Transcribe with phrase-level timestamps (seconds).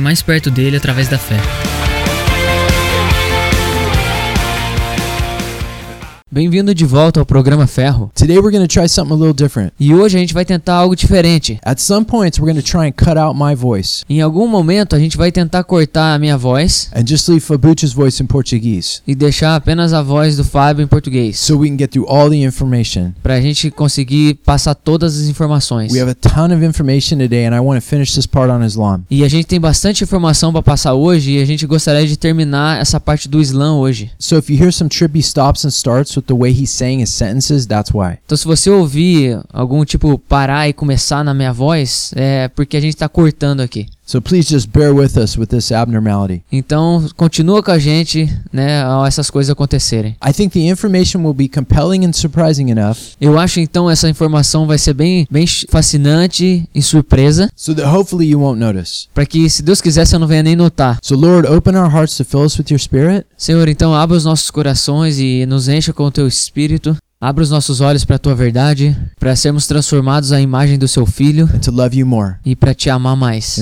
[0.00, 1.36] mais perto dele através da fé.
[6.36, 8.10] Bem-vindo de volta ao programa Ferro.
[8.14, 9.72] Today we're going to try something a little different.
[9.80, 11.58] E hoje a gente vai tentar algo diferente.
[11.62, 14.94] At some points we're going to try and cut out my voice Em algum momento
[14.94, 19.00] a gente vai tentar cortar a minha voz and just leave Fabucha's voice in Portuguese
[19.06, 22.28] e deixar apenas a voz do Fábio em português, so we can get through all
[22.28, 23.12] the information.
[23.22, 25.90] pra gente conseguir passar todas as informações.
[25.90, 28.62] We have a ton of information today and I want to finish this part on
[28.62, 29.04] Islam.
[29.10, 32.78] E a gente tem bastante informação pra passar hoje e a gente gostaria de terminar
[32.78, 34.10] essa parte do Islã hoje.
[34.18, 37.10] So if you hear some trippy stops and starts with the way he's saying his
[37.10, 38.18] sentences, that's why.
[38.24, 42.80] Então se você ouvir algum tipo parar e começar na minha voz, é porque a
[42.80, 43.86] gente tá cortando aqui.
[44.06, 46.42] So please just bear with us with this abnormality.
[46.50, 50.16] Então continua com a gente, né, ao essas coisas acontecerem.
[50.24, 54.64] I think the information will be compelling and surprising enough Eu acho então essa informação
[54.66, 59.08] vai ser bem, bem fascinante e surpresa, so that hopefully you won't notice.
[59.12, 60.98] para que se Deus quiser você não venha nem notar.
[61.02, 64.24] So Lord, open our hearts to fill us with your spirit Senhor, então abra os
[64.24, 66.96] nossos corações e nos encha com o teu espírito.
[67.26, 71.04] Abra os nossos olhos para a tua verdade, para sermos transformados à imagem do seu
[71.04, 73.58] filho and to love you more e para te amar mais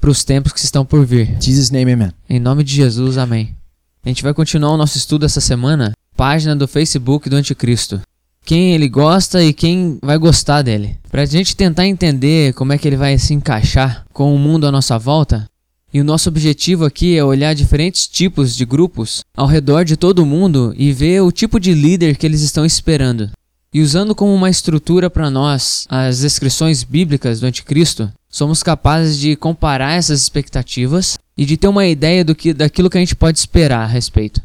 [0.00, 1.38] para os tempos que estão por vir.
[1.70, 2.10] Name.
[2.28, 3.54] Em nome de Jesus, amém.
[4.04, 8.00] A gente vai continuar o nosso estudo essa semana, página do Facebook do Anticristo.
[8.44, 10.98] Quem ele gosta e quem vai gostar dele.
[11.08, 14.72] Pra gente tentar entender como é que ele vai se encaixar com o mundo à
[14.72, 15.48] nossa volta.
[15.92, 20.24] E o nosso objetivo aqui é olhar diferentes tipos de grupos ao redor de todo
[20.24, 23.30] mundo e ver o tipo de líder que eles estão esperando.
[23.74, 29.36] E usando como uma estrutura para nós as descrições bíblicas do Anticristo, somos capazes de
[29.36, 33.38] comparar essas expectativas e de ter uma ideia do que, daquilo que a gente pode
[33.38, 34.40] esperar a respeito.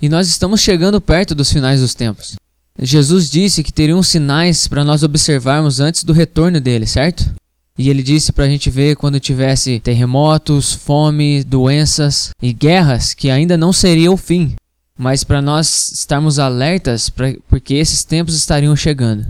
[0.00, 2.36] E nós estamos chegando perto dos finais dos tempos.
[2.78, 7.34] Jesus disse que teriam sinais para nós observarmos antes do retorno dele, certo?
[7.80, 13.30] E ele disse para a gente ver quando tivesse terremotos, fome, doenças e guerras que
[13.30, 14.54] ainda não seria o fim,
[14.98, 19.26] mas para nós estarmos alertas pra, porque esses tempos estariam chegando.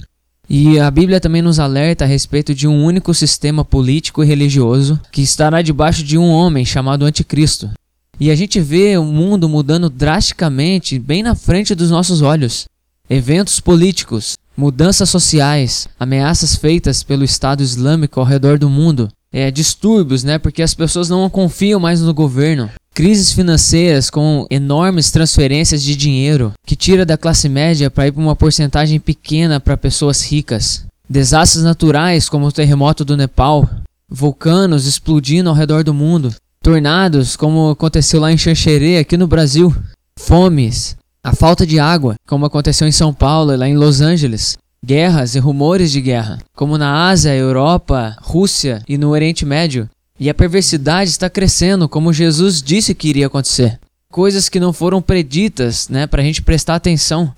[0.48, 4.98] E a Bíblia também nos alerta a respeito de um único sistema político e religioso
[5.12, 7.70] que estará debaixo de um homem chamado Anticristo.
[8.18, 12.64] E a gente vê o mundo mudando drasticamente bem na frente dos nossos olhos.
[13.08, 20.24] Eventos políticos, mudanças sociais, ameaças feitas pelo Estado Islâmico ao redor do mundo, é, distúrbios,
[20.24, 20.38] né?
[20.38, 22.70] Porque as pessoas não confiam mais no governo.
[22.92, 28.20] Crises financeiras com enormes transferências de dinheiro que tira da classe média para ir para
[28.20, 30.84] uma porcentagem pequena para pessoas ricas.
[31.08, 33.68] Desastres naturais como o terremoto do Nepal,
[34.08, 39.74] vulcanos explodindo ao redor do mundo, tornados como aconteceu lá em Xanxerê aqui no Brasil,
[40.18, 44.56] fomes, a falta de água, como aconteceu em São Paulo e lá em Los Angeles.
[44.84, 49.88] Guerras e rumores de guerra, como na Ásia, Europa, Rússia e no Oriente Médio.
[50.18, 53.78] E a perversidade está crescendo, como Jesus disse que iria acontecer.
[54.10, 57.32] Coisas que não foram preditas, né, pra gente prestar atenção.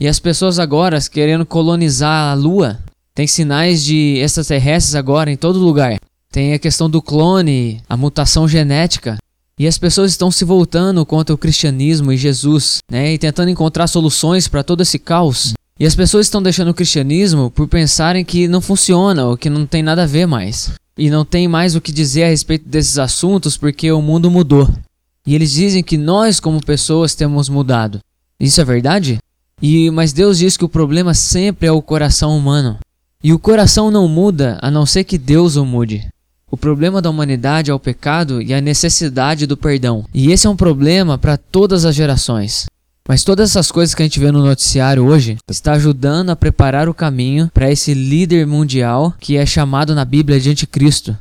[0.00, 2.78] E as pessoas agora querendo colonizar a Lua.
[3.14, 5.98] Tem sinais de extraterrestres agora em todo lugar.
[6.30, 9.16] Tem a questão do clone, a mutação genética.
[9.58, 13.14] E as pessoas estão se voltando contra o cristianismo e Jesus, né?
[13.14, 15.54] E tentando encontrar soluções para todo esse caos.
[15.80, 19.66] E as pessoas estão deixando o cristianismo por pensarem que não funciona ou que não
[19.66, 20.70] tem nada a ver mais.
[20.96, 24.68] E não tem mais o que dizer a respeito desses assuntos porque o mundo mudou.
[25.26, 28.00] E eles dizem que nós, como pessoas, temos mudado.
[28.38, 29.18] Isso é verdade?
[29.60, 32.78] E mas Deus diz que o problema sempre é o coração humano.
[33.22, 36.08] E o coração não muda a não ser que Deus o mude.
[36.50, 40.04] O problema da humanidade é o pecado e a necessidade do perdão.
[40.14, 42.66] E esse é um problema para todas as gerações.
[43.06, 46.88] Mas todas essas coisas que a gente vê no noticiário hoje está ajudando a preparar
[46.88, 51.16] o caminho para esse líder mundial que é chamado na Bíblia de Anticristo.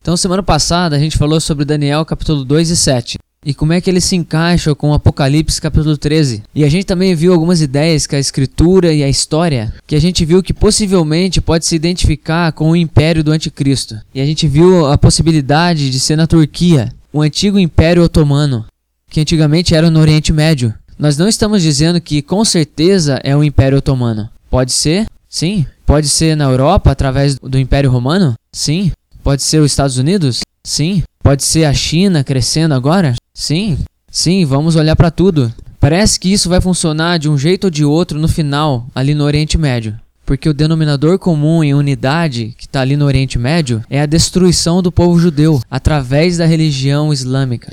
[0.00, 3.80] Então, semana passada a gente falou sobre Daniel capítulo 2 e 7 e como é
[3.80, 6.42] que ele se encaixa com Apocalipse capítulo 13.
[6.54, 10.00] E a gente também viu algumas ideias que a escritura e a história, que a
[10.00, 13.96] gente viu que possivelmente pode se identificar com o império do anticristo.
[14.14, 18.64] E a gente viu a possibilidade de ser na Turquia, o antigo império otomano,
[19.08, 20.74] que antigamente era no Oriente Médio.
[20.98, 24.28] Nós não estamos dizendo que com certeza é o império otomano.
[24.50, 25.06] Pode ser?
[25.28, 25.66] Sim.
[25.84, 28.34] Pode ser na Europa, através do Império Romano?
[28.52, 28.90] Sim.
[29.22, 30.40] Pode ser os Estados Unidos?
[30.66, 31.04] Sim.
[31.22, 33.14] Pode ser a China crescendo agora?
[33.32, 33.78] Sim.
[34.10, 35.54] Sim, vamos olhar para tudo.
[35.78, 39.22] Parece que isso vai funcionar de um jeito ou de outro no final, ali no
[39.22, 39.96] Oriente Médio.
[40.24, 44.82] Porque o denominador comum em unidade que está ali no Oriente Médio é a destruição
[44.82, 47.72] do povo judeu através da religião islâmica.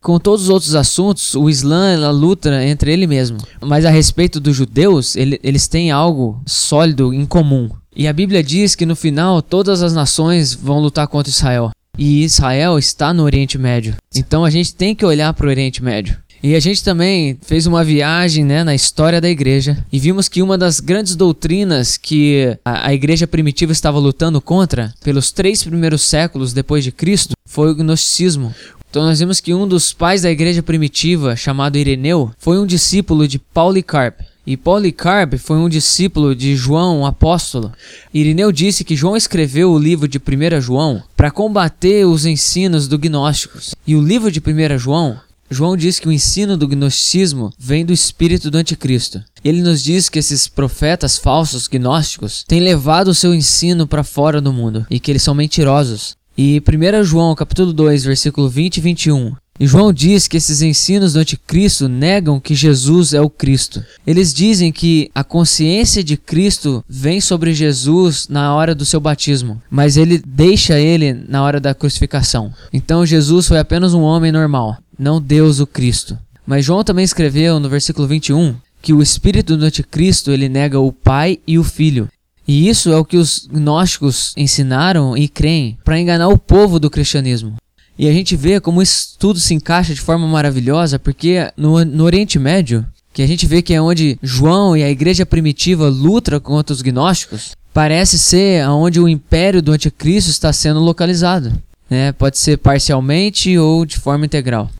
[0.00, 3.36] Com todos os outros assuntos, o Islã ela luta entre ele mesmo.
[3.60, 7.68] Mas a respeito dos judeus, ele, eles têm algo sólido em comum.
[7.94, 11.72] E a Bíblia diz que no final todas as nações vão lutar contra Israel.
[11.98, 13.94] E Israel está no Oriente Médio.
[14.14, 16.16] Então a gente tem que olhar para o Oriente Médio.
[16.42, 20.42] E a gente também fez uma viagem né, na história da igreja e vimos que
[20.42, 26.02] uma das grandes doutrinas que a, a igreja primitiva estava lutando contra pelos três primeiros
[26.02, 28.54] séculos depois de Cristo foi o gnosticismo.
[28.88, 33.26] Então nós vimos que um dos pais da igreja primitiva, chamado Ireneu, foi um discípulo
[33.26, 34.22] de Policarpo.
[34.46, 37.72] E Policarpo foi um discípulo de João, um apóstolo.
[38.14, 42.98] Irineu disse que João escreveu o livro de 1 João para combater os ensinos do
[42.98, 43.74] gnósticos.
[43.86, 47.92] E o livro de 1 João João diz que o ensino do gnosticismo vem do
[47.92, 49.22] espírito do anticristo.
[49.44, 54.40] Ele nos diz que esses profetas falsos gnósticos têm levado o seu ensino para fora
[54.40, 56.16] do mundo e que eles são mentirosos.
[56.36, 61.12] E 1 João, capítulo 2, versículo 20 e 21, e João diz que esses ensinos
[61.14, 63.82] do anticristo negam que Jesus é o Cristo.
[64.06, 69.60] Eles dizem que a consciência de Cristo vem sobre Jesus na hora do seu batismo,
[69.70, 72.52] mas ele deixa ele na hora da crucificação.
[72.72, 76.18] Então Jesus foi apenas um homem normal não Deus o Cristo.
[76.46, 80.92] Mas João também escreveu no versículo 21 que o espírito do anticristo ele nega o
[80.92, 82.08] Pai e o Filho.
[82.46, 86.88] E isso é o que os gnósticos ensinaram e creem para enganar o povo do
[86.88, 87.56] cristianismo.
[87.98, 92.04] E a gente vê como isso tudo se encaixa de forma maravilhosa, porque no, no
[92.04, 96.38] Oriente Médio, que a gente vê que é onde João e a igreja primitiva lutam
[96.38, 101.52] contra os gnósticos, parece ser onde o império do anticristo está sendo localizado.
[101.88, 102.12] Né?
[102.12, 104.70] Pode ser parcialmente ou de forma integral.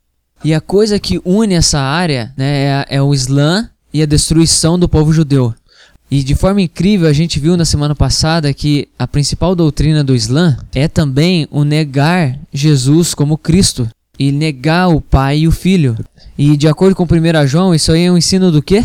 [0.44, 4.78] E a coisa que une essa área né, é, é o Islã e a destruição
[4.78, 5.54] do povo judeu.
[6.10, 10.14] E de forma incrível, a gente viu na semana passada que a principal doutrina do
[10.14, 13.88] Islã é também o negar Jesus como Cristo
[14.18, 15.96] e negar o Pai e o Filho.
[16.38, 18.84] E de acordo com 1 João, isso aí é um ensino do quê?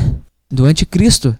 [0.50, 1.36] Do anticristo.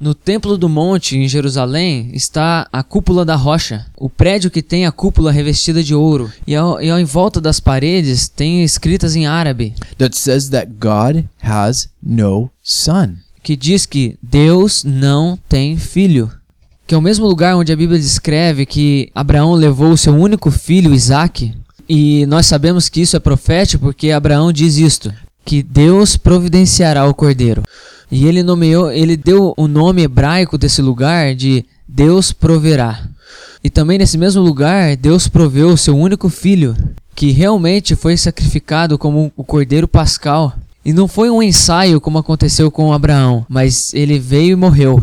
[0.00, 4.86] No Templo do Monte, em Jerusalém, está a cúpula da rocha, o prédio que tem
[4.86, 6.32] a cúpula revestida de ouro.
[6.46, 9.74] E, ao, e ao, em volta das paredes tem escritas em árabe.
[9.98, 13.16] That says that God has no son.
[13.42, 16.30] Que diz que Deus não tem filho.
[16.86, 20.50] Que é o mesmo lugar onde a Bíblia descreve que Abraão levou o seu único
[20.50, 21.54] filho, Isaque.
[21.88, 25.12] E nós sabemos que isso é profético porque Abraão diz isto:
[25.44, 27.62] que Deus providenciará o cordeiro.
[28.10, 33.08] E ele nomeou, ele deu o nome hebraico desse lugar de Deus proverá.
[33.62, 36.74] E também nesse mesmo lugar, Deus proveu o seu único filho,
[37.14, 40.54] que realmente foi sacrificado como o cordeiro pascal.
[40.84, 45.02] E não foi um ensaio como aconteceu com Abraão, mas ele veio e morreu.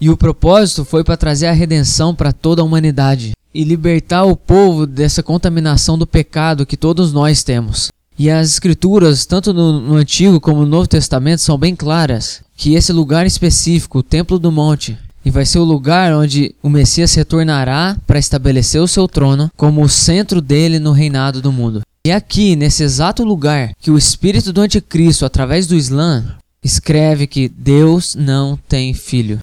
[0.00, 4.36] E o propósito foi para trazer a redenção para toda a humanidade e libertar o
[4.36, 7.90] povo dessa contaminação do pecado que todos nós temos.
[8.18, 12.74] E as escrituras, tanto no, no, Antigo como no Novo Testamento, são bem claras que
[12.74, 17.14] esse lugar específico, o Templo do Monte, e vai ser o lugar onde o Messias
[17.14, 21.82] retornará para estabelecer o seu trono como o centro dele no reinado do mundo.
[22.02, 27.26] E é aqui, nesse exato lugar, que o espírito do anticristo, através do Islã, escreve
[27.26, 29.38] que Deus não tem filho.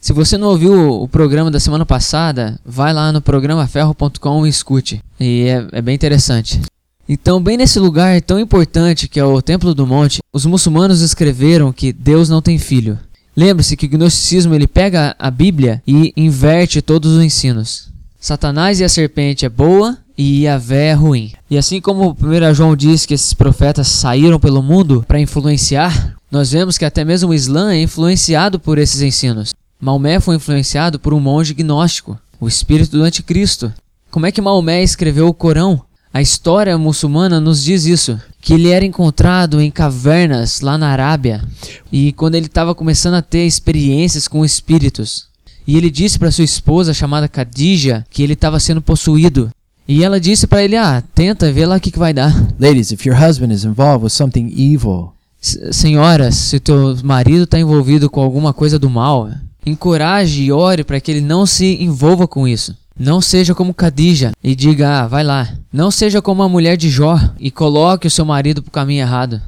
[0.00, 5.02] Se você não ouviu o programa da semana passada, vai lá no programaferro.com e escute.
[5.20, 6.62] E é, é bem interessante.
[7.06, 11.74] Então, bem nesse lugar tão importante que é o Templo do Monte, os muçulmanos escreveram
[11.74, 12.98] que Deus não tem filho.
[13.36, 17.90] Lembre-se que o gnosticismo ele pega a Bíblia e inverte todos os ensinos.
[18.18, 21.32] Satanás e a serpente é boa e Yahvé é ruim.
[21.48, 26.50] E assim como 1 João diz que esses profetas saíram pelo mundo para influenciar, nós
[26.50, 29.54] vemos que até mesmo o Islã é influenciado por esses ensinos.
[29.80, 33.72] Maomé foi influenciado por um monge gnóstico, o espírito do anticristo.
[34.10, 35.80] Como é que Maomé escreveu o Corão?
[36.12, 41.44] A história muçulmana nos diz isso, que ele era encontrado em cavernas lá na Arábia
[41.92, 45.28] e quando ele estava começando a ter experiências com espíritos.
[45.64, 49.50] E ele disse para sua esposa chamada Khadija que ele estava sendo possuído.
[49.88, 52.92] E ela disse para ele: "Ah, tenta ver lá o que, que vai dar." Ladies,
[52.92, 58.20] if your husband is involved with something evil, senhoras, se teu marido está envolvido com
[58.20, 59.30] alguma coisa do mal,
[59.64, 62.76] encoraje e ore para que ele não se envolva com isso.
[62.98, 65.48] Não seja como Khadija e diga, ah, vai lá.
[65.72, 69.02] Não seja como a mulher de Jó e coloque o seu marido para o caminho
[69.02, 69.40] errado.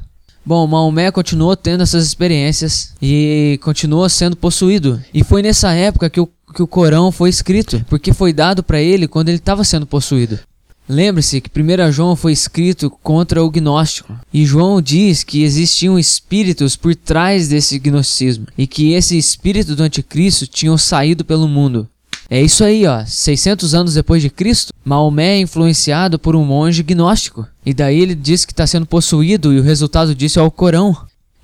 [0.43, 4.99] Bom, Maomé continuou tendo essas experiências e continuou sendo possuído.
[5.13, 8.81] E foi nessa época que o, que o Corão foi escrito, porque foi dado para
[8.81, 10.39] ele quando ele estava sendo possuído.
[10.89, 16.75] Lembre-se que 1 João foi escrito contra o gnóstico, e João diz que existiam espíritos
[16.75, 21.87] por trás desse gnosticismo, e que esse espírito do anticristo tinham saído pelo mundo.
[22.33, 23.03] É isso aí, ó.
[23.05, 27.45] 600 anos depois de Cristo, Maomé é influenciado por um monge gnóstico.
[27.65, 30.95] E daí ele diz que está sendo possuído e o resultado disso é o Corão.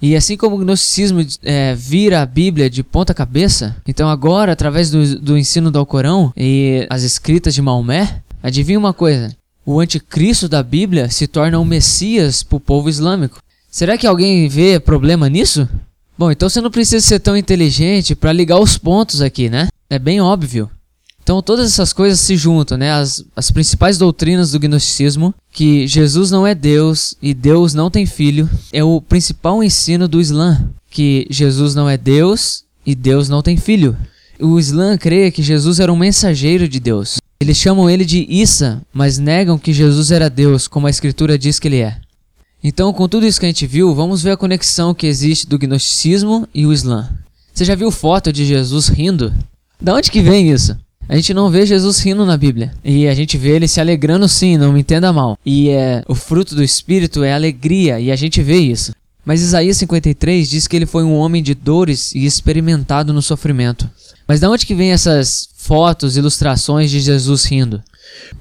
[0.02, 4.92] E assim como o gnosticismo é, vira a Bíblia de ponta cabeça, então agora, através
[4.92, 9.36] do, do ensino do Alcorão e as escritas de Maomé, adivinha uma coisa?
[9.66, 13.42] O anticristo da Bíblia se torna um Messias para o povo islâmico.
[13.70, 15.68] Será que alguém vê problema nisso?
[16.18, 19.68] Bom, então você não precisa ser tão inteligente para ligar os pontos aqui, né?
[19.90, 20.70] É bem óbvio.
[21.28, 22.90] Então todas essas coisas se juntam, né?
[22.90, 28.06] As, as principais doutrinas do gnosticismo, que Jesus não é Deus e Deus não tem
[28.06, 33.42] filho, é o principal ensino do Islã, que Jesus não é Deus e Deus não
[33.42, 33.98] tem filho.
[34.40, 37.18] O Islã crê que Jesus era um mensageiro de Deus.
[37.42, 41.60] Eles chamam ele de Issa, mas negam que Jesus era Deus, como a escritura diz
[41.60, 41.98] que ele é.
[42.64, 45.60] Então, com tudo isso que a gente viu, vamos ver a conexão que existe do
[45.60, 47.10] gnosticismo e o Islã.
[47.54, 49.34] Você já viu foto de Jesus rindo?
[49.82, 50.74] Da onde que vem isso?
[51.10, 52.74] A gente não vê Jesus rindo na Bíblia.
[52.84, 55.38] E a gente vê ele se alegrando sim, não me entenda mal.
[55.46, 58.92] E é, o fruto do Espírito é alegria, e a gente vê isso.
[59.26, 63.90] Mas Isaías 53 diz que ele foi um homem de dores e experimentado no sofrimento.
[64.28, 67.82] Mas de onde que vem essas fotos, ilustrações de Jesus rindo?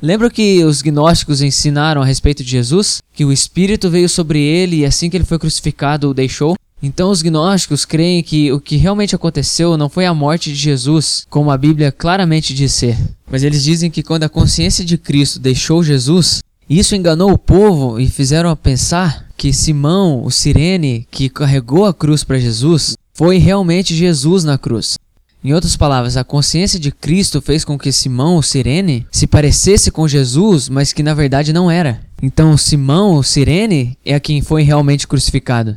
[0.01, 3.03] Lembra que os gnósticos ensinaram a respeito de Jesus?
[3.13, 6.57] Que o Espírito veio sobre ele e assim que ele foi crucificado o deixou?
[6.87, 11.27] Então os gnósticos creem que o que realmente aconteceu não foi a morte de Jesus,
[11.29, 12.97] como a Bíblia claramente diz ser.
[13.29, 17.99] Mas eles dizem que quando a consciência de Cristo deixou Jesus, isso enganou o povo
[17.99, 23.39] e fizeram a pensar que Simão, o Sirene, que carregou a cruz para Jesus, foi
[23.39, 24.95] realmente Jesus na cruz.
[25.43, 29.91] Em outras palavras, a consciência de Cristo fez com que Simão, o Sirene, se parecesse
[29.91, 32.01] com Jesus, mas que na verdade não era.
[32.23, 35.77] Então, Simão, o Sirene, é quem foi realmente crucificado.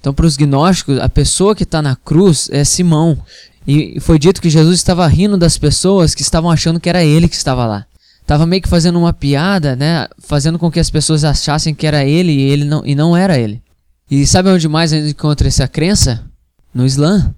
[0.00, 3.18] Então, para os gnósticos, a pessoa que está na cruz é Simão.
[3.66, 7.28] E foi dito que Jesus estava rindo das pessoas que estavam achando que era ele
[7.28, 7.86] que estava lá.
[8.22, 10.08] Estava meio que fazendo uma piada, né?
[10.18, 13.38] Fazendo com que as pessoas achassem que era ele e ele não, e não era
[13.38, 13.60] ele.
[14.10, 16.24] E sabe onde mais a gente encontra essa crença?
[16.72, 17.34] No Islã.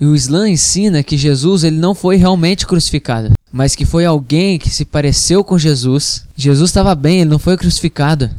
[0.00, 4.58] E o Islã ensina que Jesus ele não foi realmente crucificado, mas que foi alguém
[4.58, 6.24] que se pareceu com Jesus.
[6.34, 8.30] Jesus estava bem, ele não foi crucificado.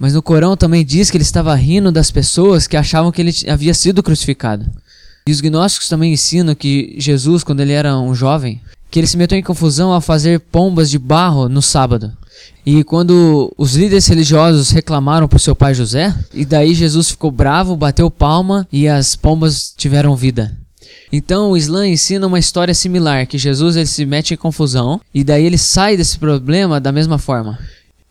[0.00, 3.32] Mas no Corão também diz que ele estava rindo das pessoas que achavam que ele
[3.46, 4.64] havia sido crucificado.
[5.26, 9.18] E os gnósticos também ensinam que Jesus, quando ele era um jovem, que ele se
[9.18, 12.16] meteu em confusão ao fazer pombas de barro no sábado.
[12.64, 17.76] E quando os líderes religiosos reclamaram para seu pai José, e daí Jesus ficou bravo,
[17.76, 20.56] bateu palma e as pombas tiveram vida.
[21.12, 25.22] Então o Islã ensina uma história similar, que Jesus ele se mete em confusão e
[25.22, 27.58] daí ele sai desse problema da mesma forma.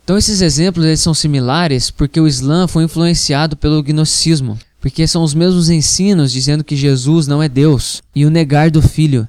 [0.09, 5.21] Então esses exemplos eles são similares porque o Islã foi influenciado pelo gnosticismo, porque são
[5.21, 9.27] os mesmos ensinos dizendo que Jesus não é Deus e o negar do Filho.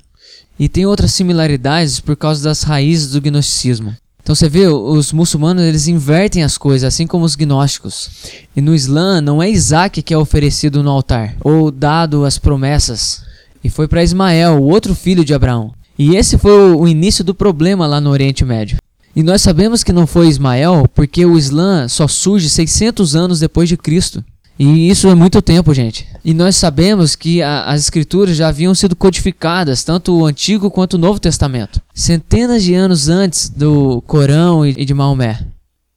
[0.58, 3.94] E tem outras similaridades por causa das raízes do gnosticismo.
[4.22, 8.08] Então você vê, os muçulmanos eles invertem as coisas, assim como os gnósticos.
[8.56, 13.22] E no Islã não é Isaac que é oferecido no altar ou dado as promessas.
[13.62, 15.75] E foi para Ismael, o outro filho de Abraão.
[15.99, 18.78] E esse foi o início do problema lá no Oriente Médio.
[19.14, 23.69] E nós sabemos que não foi Ismael porque o Islã só surge 600 anos depois
[23.69, 24.25] de Cristo.
[24.59, 26.07] E isso é muito tempo, gente.
[26.23, 30.95] E nós sabemos que a, as escrituras já haviam sido codificadas, tanto o Antigo quanto
[30.95, 35.47] o Novo Testamento, centenas de anos antes do Corão e, e de Maomé.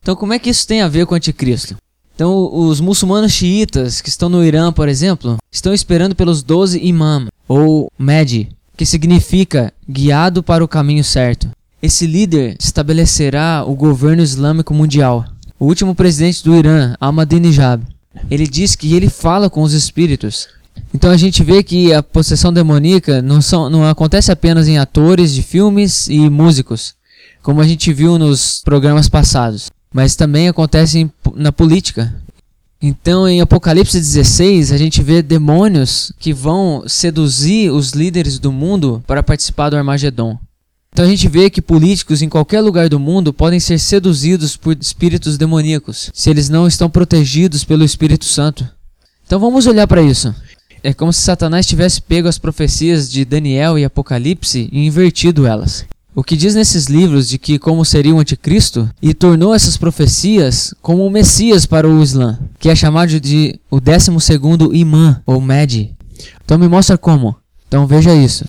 [0.01, 1.75] Então, como é que isso tem a ver com o Anticristo?
[2.15, 7.27] Então, os muçulmanos xiitas que estão no Irã, por exemplo, estão esperando pelos 12 imam,
[7.47, 11.49] ou Mahdi, que significa guiado para o caminho certo.
[11.83, 15.25] Esse líder estabelecerá o governo islâmico mundial.
[15.59, 17.81] O último presidente do Irã, Ahmadinejad,
[18.31, 20.47] ele diz que ele fala com os espíritos.
[20.93, 25.33] Então a gente vê que a possessão demoníaca não, são, não acontece apenas em atores
[25.33, 26.95] de filmes e músicos,
[27.41, 32.15] como a gente viu nos programas passados, mas também acontece em, na política.
[32.81, 39.03] Então em Apocalipse 16 a gente vê demônios que vão seduzir os líderes do mundo
[39.05, 40.39] para participar do Armagedon.
[40.93, 44.77] Então a gente vê que políticos em qualquer lugar do mundo podem ser seduzidos por
[44.79, 48.67] espíritos demoníacos, se eles não estão protegidos pelo Espírito Santo.
[49.25, 50.33] Então vamos olhar para isso.
[50.83, 55.83] É como se Satanás tivesse pego as profecias de Daniel e Apocalipse e invertido elas.
[56.13, 60.75] O que diz nesses livros de que como seria o anticristo e tornou essas profecias
[60.79, 65.41] como o Messias para o Islã, que é chamado de o 12 segundo imã ou
[65.41, 65.95] Mahdi.
[66.45, 67.35] Então me mostra como.
[67.67, 68.45] Então veja isso.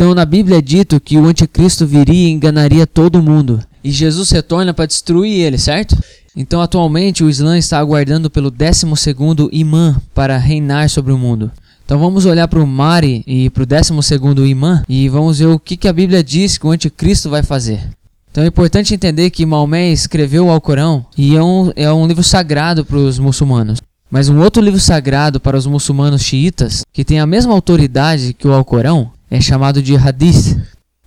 [0.00, 3.60] Então na Bíblia é dito que o anticristo viria e enganaria todo mundo.
[3.84, 5.94] E Jesus retorna para destruir ele, certo?
[6.34, 11.50] Então atualmente o Islã está aguardando pelo 12º imã para reinar sobre o mundo.
[11.84, 15.58] Então vamos olhar para o Mari e para o 12º imã e vamos ver o
[15.58, 17.86] que, que a Bíblia diz que o anticristo vai fazer.
[18.30, 22.24] Então é importante entender que Maomé escreveu o Alcorão e é um, é um livro
[22.24, 23.82] sagrado para os muçulmanos.
[24.10, 28.48] Mas um outro livro sagrado para os muçulmanos xiitas, que tem a mesma autoridade que
[28.48, 30.60] o Alcorão, é chamado de Hadith.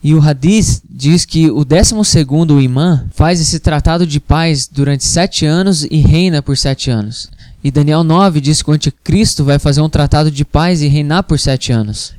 [0.04, 5.46] E o Hadith diz que o 12º imã faz esse tratado de paz durante sete
[5.46, 7.30] anos e reina por sete anos.
[7.64, 11.24] E Daniel 9 diz que o anticristo vai fazer um tratado de paz e reinar
[11.24, 12.14] por sete anos.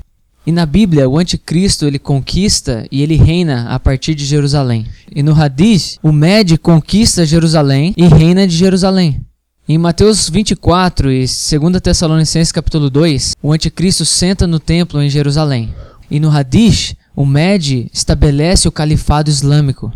[0.47, 4.87] E na Bíblia, o anticristo ele conquista e ele reina a partir de Jerusalém.
[5.15, 9.23] E no Hadith, o Med conquista Jerusalém e reina de Jerusalém.
[9.67, 15.75] Em Mateus 24 e 2 Tessalonicenses capítulo 2, o anticristo senta no templo em Jerusalém.
[16.11, 19.93] E no Hadith, o Med estabelece o califado islâmico.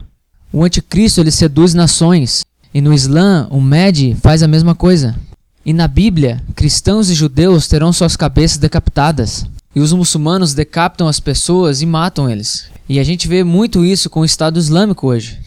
[0.53, 2.43] O anticristo ele seduz nações.
[2.73, 5.17] E no Islã, o Med faz a mesma coisa.
[5.65, 9.45] E na Bíblia, cristãos e judeus terão suas cabeças decapitadas.
[9.75, 12.67] E os muçulmanos decapitam as pessoas e matam eles.
[12.89, 15.39] E a gente vê muito isso com o Estado Islâmico hoje.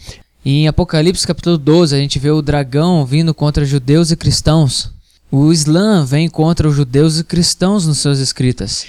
[0.44, 4.92] E em Apocalipse capítulo 12 a gente vê o dragão vindo contra judeus e cristãos.
[5.30, 8.86] O Islã vem contra os judeus e cristãos nos seus escritas.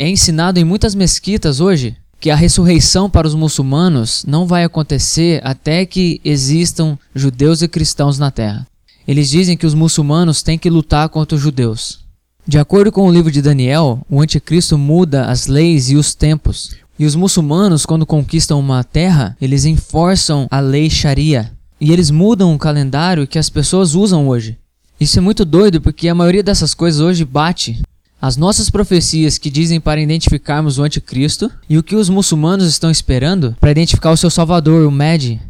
[0.00, 5.42] É ensinado em muitas mesquitas hoje que a ressurreição para os muçulmanos não vai acontecer
[5.44, 8.66] até que existam judeus e cristãos na terra.
[9.06, 12.00] Eles dizem que os muçulmanos têm que lutar contra os judeus.
[12.46, 16.74] De acordo com o livro de Daniel, o anticristo muda as leis e os tempos.
[16.98, 21.52] E os muçulmanos, quando conquistam uma terra, eles enforçam a lei Sharia.
[21.78, 24.56] E eles mudam o calendário que as pessoas usam hoje.
[24.98, 27.82] Isso é muito doido porque a maioria dessas coisas hoje bate.
[28.22, 32.90] As nossas profecias que dizem para identificarmos o anticristo e o que os muçulmanos estão
[32.90, 35.40] esperando para identificar o seu salvador, o Mahdi.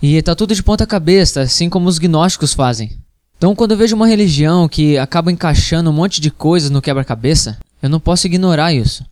[0.00, 2.98] E está tudo de ponta cabeça, assim como os gnósticos fazem.
[3.36, 7.58] Então, quando eu vejo uma religião que acaba encaixando um monte de coisas no quebra-cabeça,
[7.82, 9.04] eu não posso ignorar isso.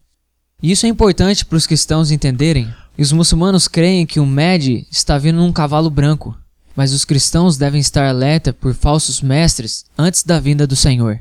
[0.62, 2.72] E isso é importante para os cristãos entenderem.
[2.96, 6.34] E os muçulmanos creem que o Mede está vindo num cavalo branco,
[6.74, 11.18] mas os cristãos devem estar alerta por falsos mestres antes da vinda do Senhor.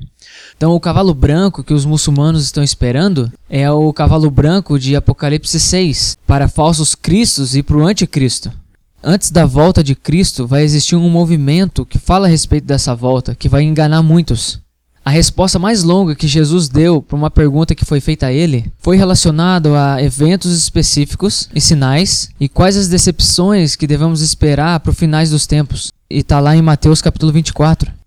[0.62, 5.60] Então, o cavalo branco que os muçulmanos estão esperando é o cavalo branco de Apocalipse
[5.60, 8.52] 6 para falsos cristos e para o anticristo.
[9.04, 13.34] Antes da volta de Cristo, vai existir um movimento que fala a respeito dessa volta,
[13.34, 14.62] que vai enganar muitos.
[15.04, 18.72] A resposta mais longa que Jesus deu para uma pergunta que foi feita a ele
[18.78, 24.92] foi relacionado a eventos específicos e sinais e quais as decepções que devemos esperar para
[24.92, 25.92] os finais dos tempos.
[26.08, 28.01] E está lá em Mateus capítulo 24.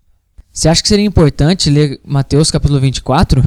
[0.55, 3.43] Você acha que seria importante ler Mateus capítulo 24?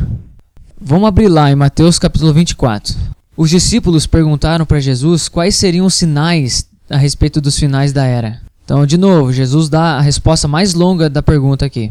[0.79, 2.95] Vamos abrir lá em Mateus capítulo 24.
[3.35, 8.43] Os discípulos perguntaram para Jesus quais seriam os sinais a respeito dos finais da era.
[8.63, 11.91] Então, de novo, Jesus dá a resposta mais longa da pergunta aqui.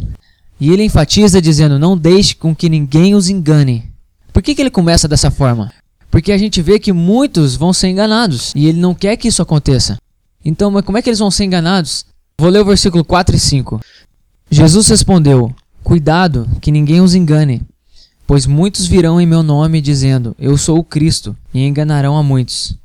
[0.59, 3.91] E ele enfatiza dizendo: Não deixe com que ninguém os engane.
[4.31, 5.73] Por que, que ele começa dessa forma?
[6.11, 9.41] Porque a gente vê que muitos vão ser enganados e ele não quer que isso
[9.41, 9.97] aconteça.
[10.45, 12.05] Então, mas como é que eles vão ser enganados?
[12.39, 13.81] Vou ler o versículo 4 e 5.
[14.49, 17.61] Jesus respondeu: Cuidado, que ninguém os engane,
[18.25, 22.75] pois muitos virão em meu nome dizendo: Eu sou o Cristo, e enganarão a muitos.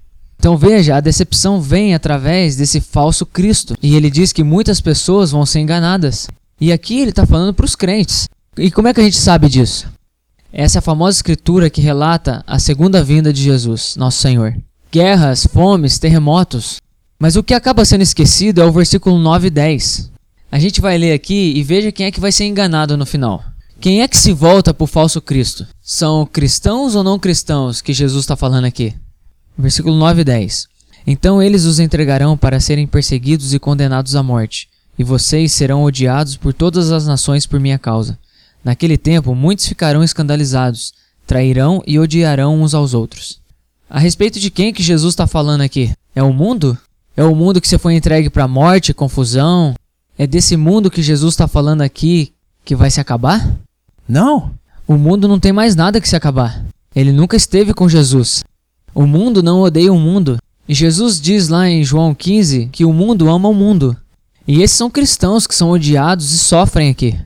[0.42, 3.76] Então veja, a decepção vem através desse falso Cristo.
[3.80, 6.26] E ele diz que muitas pessoas vão ser enganadas.
[6.60, 8.28] E aqui ele está falando para os crentes.
[8.58, 9.86] E como é que a gente sabe disso?
[10.52, 14.56] Essa é a famosa escritura que relata a segunda vinda de Jesus, nosso Senhor.
[14.90, 16.78] Guerras, fomes, terremotos.
[17.20, 20.10] Mas o que acaba sendo esquecido é o versículo 9 e 10.
[20.52, 23.42] A gente vai ler aqui e veja quem é que vai ser enganado no final.
[23.80, 25.66] Quem é que se volta para o falso Cristo?
[25.80, 28.94] São cristãos ou não cristãos que Jesus está falando aqui?
[29.56, 30.68] Versículo 9 e 10.
[31.06, 36.36] Então eles os entregarão para serem perseguidos e condenados à morte, e vocês serão odiados
[36.36, 38.18] por todas as nações por minha causa.
[38.62, 40.92] Naquele tempo, muitos ficarão escandalizados,
[41.26, 43.40] trairão e odiarão uns aos outros.
[43.88, 45.94] A respeito de quem que Jesus está falando aqui?
[46.14, 46.76] É o mundo?
[47.16, 49.74] É o mundo que você foi entregue para morte, confusão?
[50.18, 52.32] É desse mundo que Jesus está falando aqui
[52.64, 53.56] que vai se acabar?
[54.08, 54.52] Não.
[54.86, 56.64] O mundo não tem mais nada que se acabar.
[56.94, 58.42] Ele nunca esteve com Jesus.
[58.94, 60.38] O mundo não odeia o mundo.
[60.68, 63.96] E Jesus diz lá em João 15 que o mundo ama o mundo.
[64.46, 67.18] E esses são cristãos que são odiados e sofrem aqui.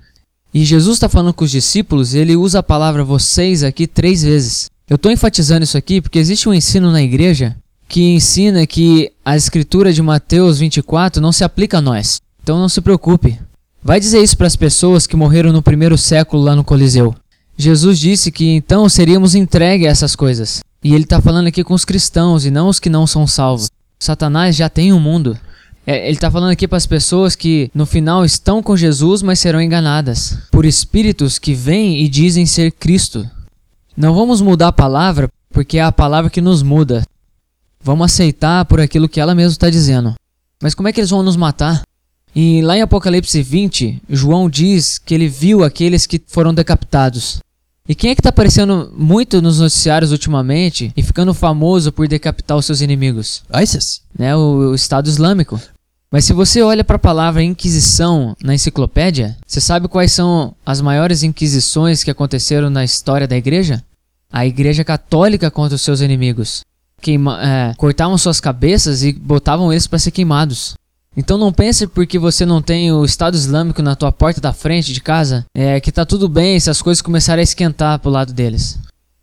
[0.55, 4.70] E Jesus está falando com os discípulos, ele usa a palavra vocês aqui três vezes.
[4.88, 7.57] Eu estou enfatizando isso aqui porque existe um ensino na igreja
[7.88, 12.20] que ensina que a escritura de Mateus 24 não se aplica a nós.
[12.46, 13.40] Então não se preocupe.
[13.82, 17.12] Vai dizer isso para as pessoas que morreram no primeiro século lá no Coliseu.
[17.56, 20.61] Jesus disse que então seríamos entregues a essas coisas.
[20.80, 23.68] E ele está falando aqui com os cristãos e não os que não são salvos.
[23.98, 25.37] Satanás já tem um mundo.
[25.85, 29.40] É, ele está falando aqui para as pessoas que no final estão com Jesus, mas
[29.40, 33.28] serão enganadas por espíritos que vêm e dizem ser Cristo.
[33.96, 37.02] Não vamos mudar a palavra, porque é a palavra que nos muda.
[37.82, 40.14] Vamos aceitar por aquilo que ela mesma está dizendo.
[40.62, 41.82] Mas como é que eles vão nos matar?
[42.38, 47.38] E lá em Apocalipse 20, João diz que ele viu aqueles que foram decapitados.
[47.88, 52.59] E quem é que está aparecendo muito nos noticiários ultimamente e ficando famoso por decapitar
[52.59, 53.42] os seus inimigos?
[53.62, 54.03] ISIS.
[54.18, 55.59] Né, o, o Estado Islâmico.
[56.12, 60.83] Mas se você olha para a palavra Inquisição na enciclopédia, você sabe quais são as
[60.83, 63.83] maiores inquisições que aconteceram na história da igreja?
[64.31, 66.61] A Igreja Católica contra os seus inimigos.
[67.01, 70.75] Queima, é, cortavam suas cabeças e botavam eles para ser queimados.
[71.16, 74.92] Então não pense porque você não tem o Estado Islâmico na tua porta da frente
[74.92, 78.35] de casa, é que tá tudo bem se as coisas começarem a esquentar pro lado
[78.35, 78.79] deles.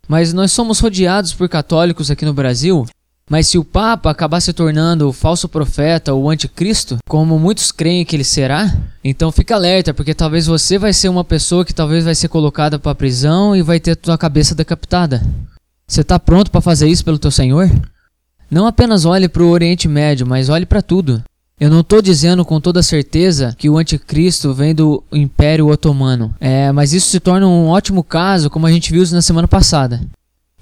[0.08, 2.84] Mas nós somos rodeados por católicos aqui no Brasil,
[3.30, 7.72] mas se o Papa acabar se tornando o falso profeta ou o anticristo, como muitos
[7.72, 11.72] creem que ele será, então fica alerta, porque talvez você vai ser uma pessoa que
[11.72, 15.22] talvez vai ser colocada para prisão e vai ter tua cabeça decapitada.
[15.86, 17.70] Você está pronto para fazer isso pelo teu Senhor?
[18.50, 21.22] Não apenas olhe para o Oriente Médio, mas olhe para tudo.
[21.58, 26.72] Eu não estou dizendo com toda certeza que o anticristo vem do Império Otomano, é,
[26.72, 30.00] mas isso se torna um ótimo caso, como a gente viu na semana passada.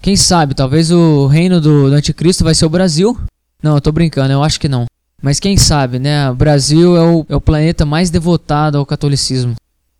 [0.02, 3.18] Quem sabe, talvez o reino do, do anticristo vai ser o Brasil?
[3.62, 4.84] Não, eu tô brincando, eu acho que não.
[5.22, 6.28] Mas quem sabe, né?
[6.28, 9.54] O Brasil é o, é o planeta mais devotado ao catolicismo.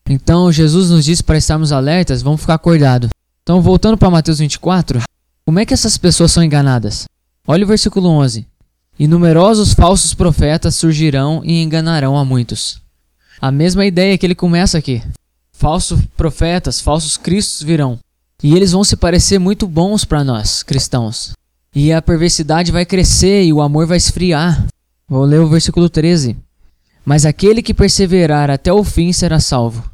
[0.07, 3.09] Então Jesus nos disse para estarmos alertas, vamos ficar acordados.
[3.43, 5.01] Então, voltando para Mateus 24,
[5.45, 7.05] como é que essas pessoas são enganadas?
[7.47, 8.47] Olha o versículo 11.
[8.99, 12.81] E numerosos falsos profetas surgirão e enganarão a muitos.
[13.41, 15.03] A mesma ideia que ele começa aqui.
[15.53, 17.99] Falsos profetas, falsos cristos virão.
[18.43, 21.33] E eles vão se parecer muito bons para nós, cristãos.
[21.75, 24.67] E a perversidade vai crescer e o amor vai esfriar.
[25.09, 26.37] Vou ler o versículo 13.
[27.05, 29.91] Mas aquele que perseverar até o fim será salvo.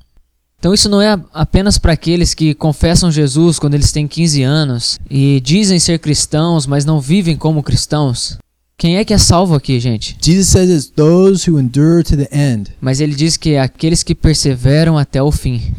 [0.58, 4.98] Então isso não é apenas para aqueles que confessam Jesus quando eles têm 15 anos
[5.08, 8.38] e dizem ser cristãos, mas não vivem como cristãos.
[8.80, 10.16] Quem é que é salvo aqui, gente?
[10.22, 12.70] Jesus says it's those who endure to the end.
[12.80, 15.74] Mas ele diz que é aqueles que perseveram até o fim.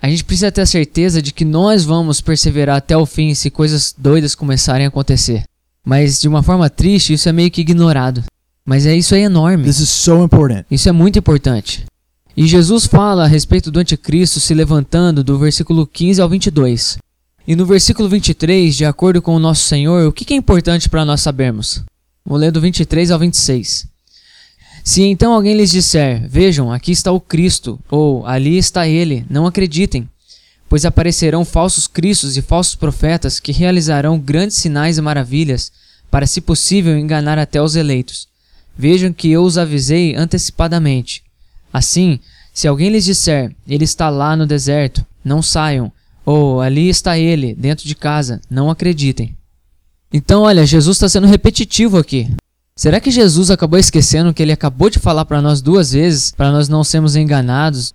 [0.00, 3.48] A gente precisa ter a certeza de que nós vamos perseverar até o fim se
[3.48, 5.44] coisas doidas começarem a acontecer.
[5.82, 8.22] Mas de uma forma triste, isso é meio que ignorado.
[8.62, 9.64] Mas é isso é enorme.
[9.64, 10.66] This is so important.
[10.70, 11.86] Isso é muito importante.
[12.36, 16.98] E Jesus fala a respeito do anticristo se levantando do versículo 15 ao 22.
[17.48, 21.06] E no versículo 23, de acordo com o nosso Senhor, o que é importante para
[21.06, 21.82] nós sabermos?
[22.26, 23.86] Vou ler do 23 ao 26.
[24.82, 29.46] Se então alguém lhes disser: Vejam, aqui está o Cristo, ou ali está ele, não
[29.46, 30.08] acreditem,
[30.66, 35.70] pois aparecerão falsos cristos e falsos profetas que realizarão grandes sinais e maravilhas,
[36.10, 38.26] para, se possível, enganar até os eleitos.
[38.74, 41.22] Vejam que eu os avisei antecipadamente.
[41.70, 42.18] Assim,
[42.54, 45.92] se alguém lhes disser: Ele está lá no deserto, não saiam,
[46.24, 49.36] ou ali está ele, dentro de casa, não acreditem.
[50.16, 52.30] Então, olha, Jesus está sendo repetitivo aqui.
[52.76, 56.52] Será que Jesus acabou esquecendo que ele acabou de falar para nós duas vezes, para
[56.52, 57.92] nós não sermos enganados?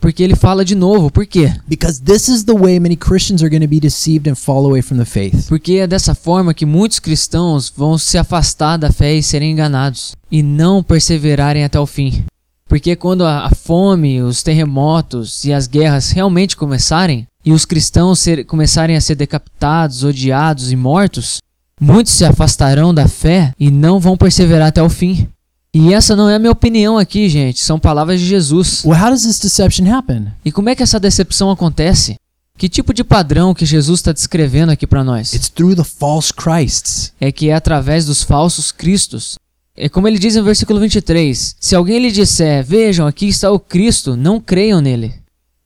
[0.00, 1.52] Porque ele fala de novo, por quê?
[1.66, 4.80] Because this is the way many Christians are going to be deceived and fall away
[4.80, 5.46] from the faith.
[5.46, 10.16] Porque é dessa forma que muitos cristãos vão se afastar da fé e serem enganados
[10.30, 12.24] e não perseverarem até o fim.
[12.66, 18.20] Porque quando a, a fome, os terremotos e as guerras realmente começarem e os cristãos
[18.20, 21.40] ser, começarem a ser decapitados, odiados e mortos,
[21.80, 25.28] Muitos se afastarão da fé e não vão perseverar até o fim.
[25.72, 27.60] E essa não é a minha opinião aqui, gente.
[27.60, 28.82] São palavras de Jesus.
[28.84, 30.28] Well, how does this deception happen?
[30.44, 32.16] E como é que essa decepção acontece?
[32.56, 35.32] Que tipo de padrão que Jesus está descrevendo aqui para nós?
[35.32, 37.12] It's through the false Christs.
[37.20, 39.36] É que é através dos falsos cristos.
[39.76, 43.60] É como ele diz no versículo 23: Se alguém lhe disser, vejam, aqui está o
[43.60, 45.14] Cristo, não creiam nele.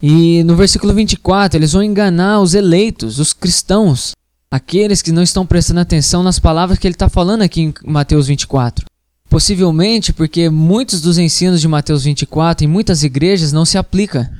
[0.02, 4.12] E no versículo 24, eles vão enganar os eleitos, os cristãos
[4.52, 8.26] aqueles que não estão prestando atenção nas palavras que ele está falando aqui em Mateus
[8.26, 8.84] 24.
[9.30, 14.30] Possivelmente porque muitos dos ensinos de Mateus 24 em muitas igrejas não se aplica.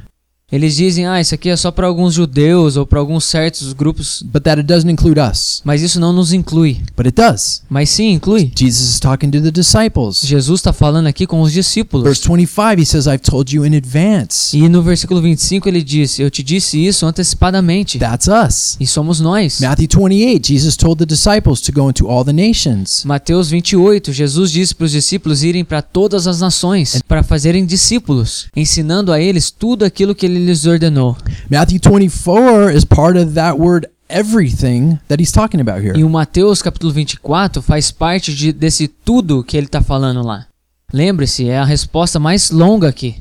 [0.53, 4.23] Eles dizem, ah, isso aqui é só para alguns judeus ou para alguns certos grupos.
[4.23, 5.63] But that it doesn't include us.
[5.65, 6.79] Mas isso não nos inclui.
[6.95, 7.63] But it does.
[7.71, 8.53] Mas sim, inclui.
[8.55, 10.21] Jesus is talking to the disciples.
[10.23, 12.05] Jesus está falando aqui com os discípulos.
[12.05, 14.55] Verse 25, he says, I've told you in advance.
[14.55, 17.99] E no versículo 25 ele diz, eu te disse isso antecipadamente.
[17.99, 18.77] That's us.
[18.79, 19.61] E somos nós.
[19.61, 23.05] Matthew 28, Jesus told the disciples to go into all the nations.
[23.05, 28.49] Mateus 28, Jesus disse para os discípulos irem para todas as nações para fazerem discípulos,
[28.55, 31.17] ensinando a eles tudo aquilo que ele lhes ordenou.
[31.51, 35.99] Matthew 24 is part of that word everything that he's talking about here.
[35.99, 40.47] E o Mateus capítulo 24 faz parte de, desse tudo que ele está falando lá.
[40.93, 43.17] Lembre-se, é a resposta mais longa aqui.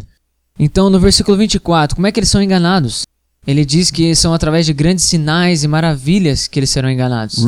[0.60, 3.04] Então, no versículo 24, como é que eles são enganados?
[3.48, 7.44] Ele diz que são através de grandes sinais e maravilhas que eles serão enganados.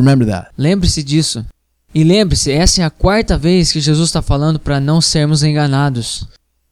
[0.58, 1.46] Lembre-se disso.
[1.94, 6.26] E lembre-se, essa é a quarta vez que Jesus está falando para não sermos enganados.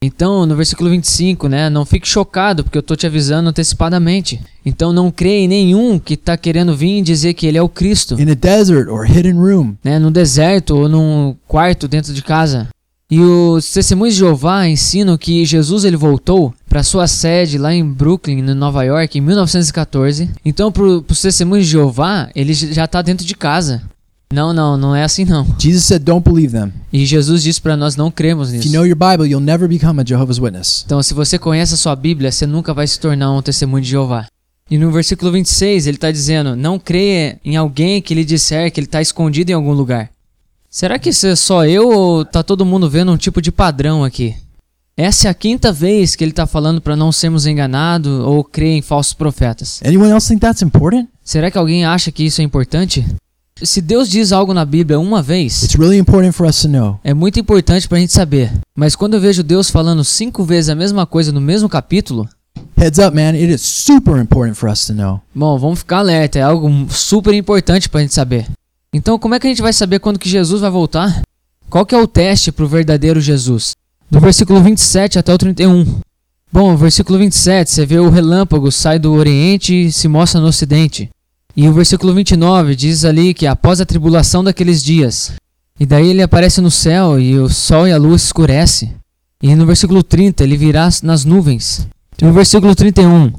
[0.04, 1.70] Então, no versículo 25, né?
[1.70, 4.42] Não fique chocado, porque eu estou te avisando antecipadamente.
[4.66, 8.20] Então, não creia em nenhum que está querendo vir dizer que ele é o Cristo,
[8.20, 10.00] In a desert or hidden room, né?
[10.00, 12.70] No deserto ou num quarto dentro de casa.
[13.12, 17.86] E os testemunhos de Jeová ensinam que Jesus ele voltou para sua sede lá em
[17.86, 20.32] Brooklyn, no Nova York, em 1914.
[20.44, 23.84] Então, para os testemunhos de Jeová, ele já está dentro de casa.
[24.32, 25.46] Não, não, não é assim não.
[25.60, 26.72] Jesus said, Don't believe them.
[26.92, 28.74] E Jesus disse para nós não cremos If you nisso.
[28.74, 30.84] know your Bible, you'll never become a Jehovah's Witness.
[30.86, 33.90] Então, se você conhece a sua Bíblia, você nunca vai se tornar um testemunho de
[33.90, 34.26] Jeová.
[34.70, 38.80] E no versículo 26, ele está dizendo: Não creia em alguém que lhe disser que
[38.80, 40.10] ele está escondido em algum lugar.
[40.70, 44.06] Será que isso é só eu ou tá todo mundo vendo um tipo de padrão
[44.06, 44.34] aqui?
[44.96, 48.78] Essa é a quinta vez que ele está falando para não sermos enganados ou crer
[48.78, 49.82] em falsos profetas.
[49.84, 51.10] Anyone else think that's important?
[51.24, 53.06] Será que alguém acha que isso é importante?
[53.64, 57.00] Se Deus diz algo na Bíblia uma vez, It's really important for us to know.
[57.04, 58.52] é muito importante pra gente saber.
[58.76, 62.28] Mas quando eu vejo Deus falando cinco vezes a mesma coisa no mesmo capítulo,
[62.76, 65.22] Heads up, man, it is super important for us to know.
[65.36, 68.48] bom, vamos ficar alerta, é algo super importante pra gente saber.
[68.94, 71.22] Então, como é que a gente vai saber quando que Jesus vai voltar?
[71.70, 73.74] Qual que é o teste pro verdadeiro Jesus?
[74.10, 76.00] Do versículo 27 até o 31.
[76.52, 81.10] Bom, versículo 27, você vê o relâmpago sai do oriente e se mostra no ocidente.
[81.56, 85.34] E o versículo 29 diz ali que após a tribulação daqueles dias,
[85.80, 88.94] e daí ele aparece no céu e o sol e a luz escurece.
[89.42, 91.88] E no versículo 30 ele virá nas nuvens.
[92.22, 93.34] No versículo 31,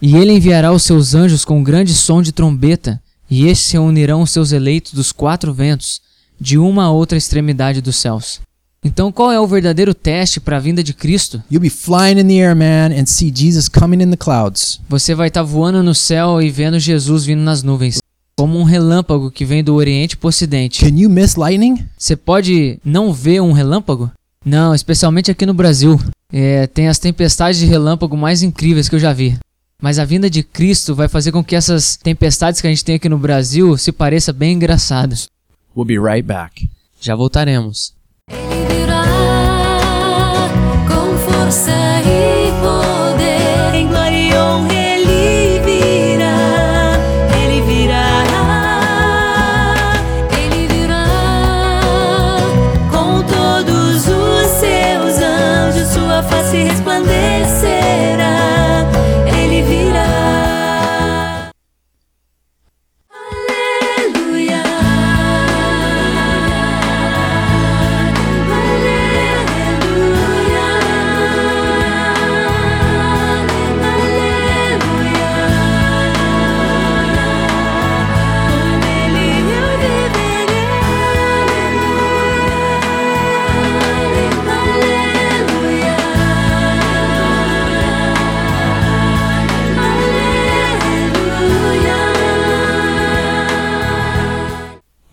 [0.00, 4.22] e ele enviará os seus anjos com um grande som de trombeta, e estes reunirão
[4.22, 6.00] os seus eleitos dos quatro ventos,
[6.40, 8.40] de uma a outra extremidade dos céus.
[8.84, 11.42] Então, qual é o verdadeiro teste para a vinda de Cristo?
[11.50, 14.80] You'll be flying in the air, man, and see Jesus coming in the clouds.
[14.88, 17.98] Você vai estar voando no céu e vendo Jesus vindo nas nuvens,
[18.36, 20.84] como um relâmpago que vem do Oriente para o Ocidente.
[20.84, 21.84] Can you miss lightning?
[21.98, 24.12] Você pode não ver um relâmpago?
[24.44, 26.00] Não, especialmente aqui no Brasil.
[26.32, 29.36] É, tem as tempestades de relâmpago mais incríveis que eu já vi.
[29.82, 32.94] Mas a vinda de Cristo vai fazer com que essas tempestades que a gente tem
[32.94, 35.28] aqui no Brasil se pareça bem engraçadas.
[35.76, 36.68] We'll be right back.
[37.00, 37.97] Já voltaremos.
[41.48, 41.87] Com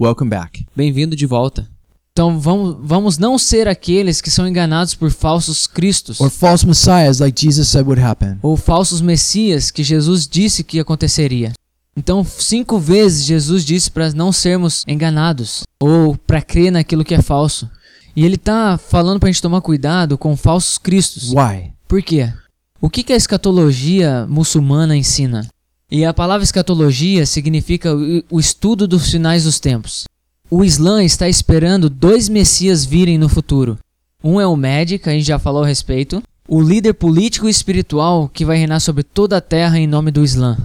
[0.06, 0.64] Welcome back.
[0.76, 1.68] Bem-vindo de volta.
[2.12, 7.18] Então vamos, vamos não ser aqueles que são enganados por falsos cristos Or false messiahs
[7.18, 8.38] like Jesus said would happen.
[8.44, 11.54] ou falsos messias que Jesus disse que aconteceria.
[11.98, 17.22] Então, cinco vezes Jesus disse para não sermos enganados ou para crer naquilo que é
[17.24, 17.68] falso.
[18.16, 21.32] E ele tá falando para a gente tomar cuidado com falsos cristos.
[21.32, 21.74] Why?
[21.88, 22.32] Por quê?
[22.80, 25.48] O que, que a escatologia muçulmana ensina?
[25.96, 27.96] E a palavra escatologia significa
[28.30, 30.04] o, estudo dos finais dos tempos.
[30.52, 33.80] O Islã está esperando dois messias virem no futuro.
[34.22, 37.50] Um é o Mahdi, que a gente já falou a respeito, o líder político e
[37.50, 40.58] espiritual que vai reinar sobre toda a terra em nome do Islã.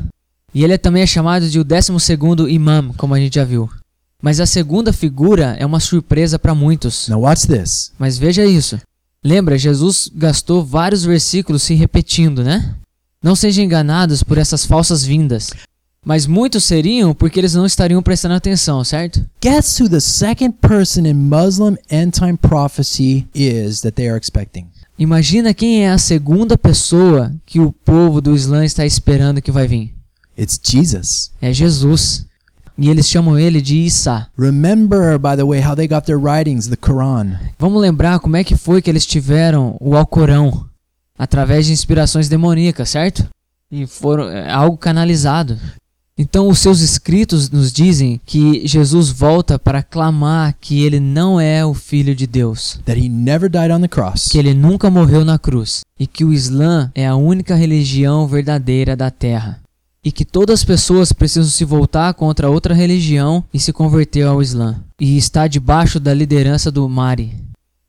[0.52, 3.70] E ele é também é chamado de o 12º imam, como a gente já viu.
[4.20, 7.06] Mas a segunda figura é uma surpresa para muitos.
[7.06, 7.92] Now watch this.
[7.96, 8.80] Mas veja isso.
[9.24, 12.74] Lembra, Jesus gastou vários versículos se repetindo, né?
[13.22, 15.50] Não sejam enganados por essas falsas vindas.
[16.02, 19.26] Mas muitos seriam porque eles não estariam prestando atenção, certo?
[19.42, 24.68] Guess who the second person in Muslim end time prophecy is that they are expecting?
[24.98, 29.66] Imagina quem é a segunda pessoa que o povo do Islã está esperando que vai
[29.68, 29.94] vir.
[30.38, 31.30] It's Jesus.
[31.42, 32.24] É Jesus.
[32.78, 34.28] E eles chamam ele de Isa.
[34.38, 37.38] Remember, by the way, how they got their writings, the Quran.
[37.59, 40.69] Vamos lembrar como é que foi que eles tiveram o Alcorão
[41.20, 43.28] através de inspirações demoníacas, certo?
[43.70, 45.59] E foram é algo canalizado.
[46.16, 51.64] Então, os seus escritos nos dizem que Jesus volta para clamar que ele não é
[51.64, 55.22] o Filho de Deus, that he never died on the cross, que ele nunca morreu
[55.22, 59.61] na cruz e que o Islã é a única religião verdadeira da Terra.
[60.02, 64.40] E que todas as pessoas precisam se voltar contra outra religião e se converter ao
[64.40, 64.80] Islã.
[64.98, 67.35] E está debaixo da liderança do Mari.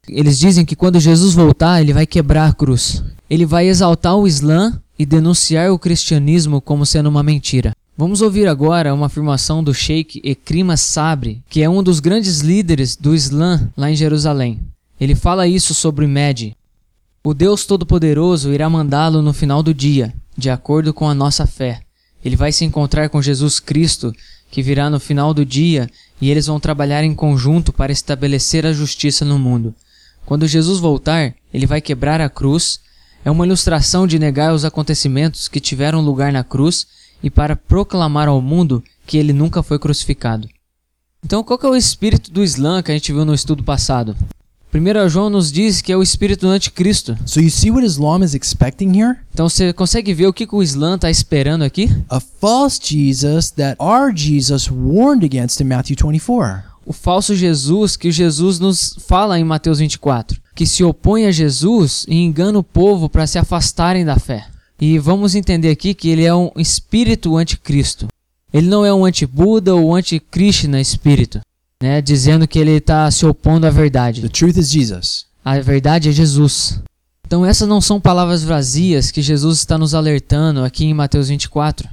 [0.08, 3.02] Eles dizem que quando Jesus voltar, ele vai quebrar a cruz.
[3.32, 7.74] Ele vai exaltar o Islã e denunciar o cristianismo como sendo uma mentira.
[7.98, 12.98] Vamos ouvir agora uma afirmação do Sheikh Ekrima Sabri, que é um dos grandes líderes
[12.98, 14.60] do Islã lá em Jerusalém.
[15.00, 16.58] Ele fala isso sobre Mehdi.
[17.24, 21.80] O Deus Todo-Poderoso irá mandá-lo no final do dia, de acordo com a nossa fé.
[22.26, 24.14] Ele vai se encontrar com Jesus Cristo,
[24.52, 25.90] que virá no final do dia,
[26.20, 29.74] e eles vão trabalhar em conjunto para estabelecer a justiça no mundo.
[30.26, 32.82] Quando Jesus voltar, ele vai quebrar a cruz.
[33.24, 36.88] É uma ilustração de negar os acontecimentos que tiveram lugar na cruz
[37.22, 40.50] e para proclamar ao mundo que ele nunca foi crucificado.
[41.24, 44.16] Então, qual que é o espírito do Islã que a gente viu no estudo passado?
[44.74, 47.18] 1 João nos diz que é o espírito do anticristo.
[47.26, 47.42] So?
[49.34, 51.92] Então você consegue ver o que, que o Islã está esperando aqui?
[52.10, 56.64] A false Jesus that our Jesus warned against in Matthew 24.
[56.86, 62.06] O falso Jesus que Jesus nos fala em Mateus 24, que se opõe a Jesus
[62.08, 64.46] e engana o povo para se afastarem da fé.
[64.80, 68.08] E vamos entender aqui que ele é um espírito anticristo.
[68.54, 71.42] Ele não é um anti-Buda ou anti-Krishna espírito,
[71.82, 72.00] né?
[72.00, 74.22] Dizendo que ele está se opondo à verdade.
[74.22, 75.26] The truth is Jesus.
[75.44, 76.80] A verdade é Jesus.
[77.26, 81.90] Então essas não são palavras vazias que Jesus está nos alertando aqui em Mateus 24.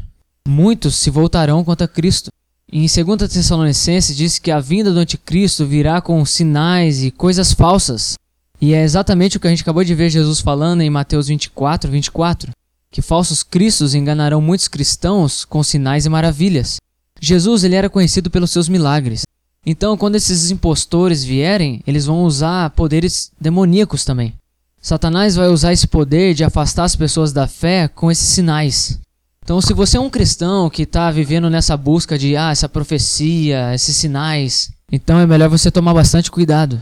[0.47, 2.31] Muitos se voltarão contra Cristo.
[2.71, 7.55] E em 2 Tessalonicenses diz que a vinda do anticristo virá com sinais e coisas
[7.55, 8.19] falsas.
[8.61, 11.91] E é exatamente o que a gente acabou de ver Jesus falando em Mateus 24,
[11.91, 12.51] 24
[12.91, 16.77] que falsos cristos enganarão muitos cristãos com sinais e maravilhas.
[17.21, 19.23] Jesus ele era conhecido pelos seus milagres.
[19.67, 24.35] Então, quando esses impostores vierem, eles vão usar poderes demoníacos também.
[24.81, 28.99] Satanás vai usar esse poder de afastar as pessoas da fé com esses sinais.
[29.43, 33.75] Então, se você é um cristão que está vivendo nessa busca de ah, essa profecia,
[33.75, 36.81] esses sinais, então é melhor você tomar bastante cuidado.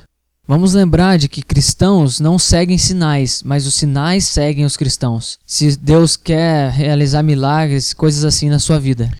[0.49, 5.39] Vamos lembrar de que cristãos não seguem sinais, mas os sinais seguem os cristãos.
[5.45, 9.11] Se Deus quer realizar milagres, coisas assim na sua vida.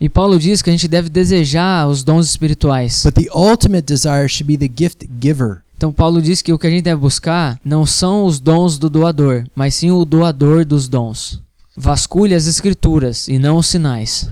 [0.00, 3.02] E Paulo diz que a gente deve desejar os dons espirituais.
[3.02, 5.62] But the ultimate desire should be the gift giver.
[5.76, 8.88] Então Paulo diz que o que a gente deve buscar não são os dons do
[8.88, 11.42] doador, mas sim o doador dos dons.
[11.76, 14.30] Vasculhe as escrituras e não os sinais.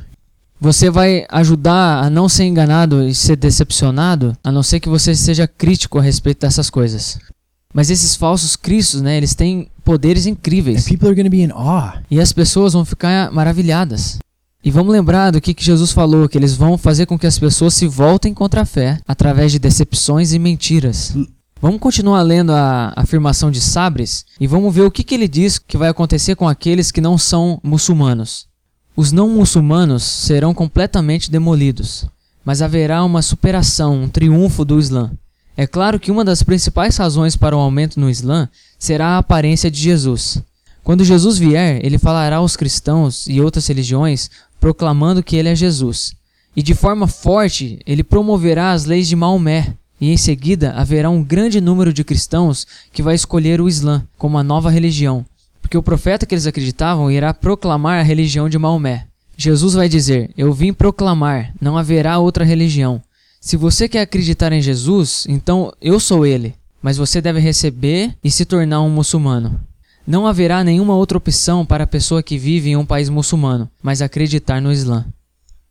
[0.64, 5.14] Você vai ajudar a não ser enganado e ser decepcionado, a não ser que você
[5.14, 7.18] seja crítico a respeito dessas coisas.
[7.74, 10.86] Mas esses falsos cristos, né, eles têm poderes incríveis.
[12.10, 14.16] E as pessoas vão ficar maravilhadas.
[14.64, 17.38] E vamos lembrar do que, que Jesus falou, que eles vão fazer com que as
[17.38, 21.14] pessoas se voltem contra a fé através de decepções e mentiras.
[21.60, 25.58] Vamos continuar lendo a afirmação de Sabres e vamos ver o que, que ele diz
[25.58, 28.46] que vai acontecer com aqueles que não são muçulmanos.
[28.96, 32.06] Os não muçulmanos serão completamente demolidos,
[32.44, 35.10] mas haverá uma superação, um triunfo do Islã.
[35.56, 39.68] É claro que uma das principais razões para o aumento no Islã será a aparência
[39.68, 40.40] de Jesus.
[40.84, 44.30] Quando Jesus vier, ele falará aos cristãos e outras religiões
[44.60, 46.14] proclamando que ele é Jesus.
[46.54, 51.22] E de forma forte, ele promoverá as leis de Maomé, e em seguida haverá um
[51.22, 55.26] grande número de cristãos que vai escolher o Islã como a nova religião,
[55.64, 59.06] porque o profeta que eles acreditavam irá proclamar a religião de Maomé.
[59.34, 63.00] Jesus vai dizer: Eu vim proclamar, não haverá outra religião.
[63.40, 68.30] Se você quer acreditar em Jesus, então eu sou ele, mas você deve receber e
[68.30, 69.58] se tornar um muçulmano.
[70.06, 74.02] Não haverá nenhuma outra opção para a pessoa que vive em um país muçulmano, mas
[74.02, 75.06] acreditar no Islã.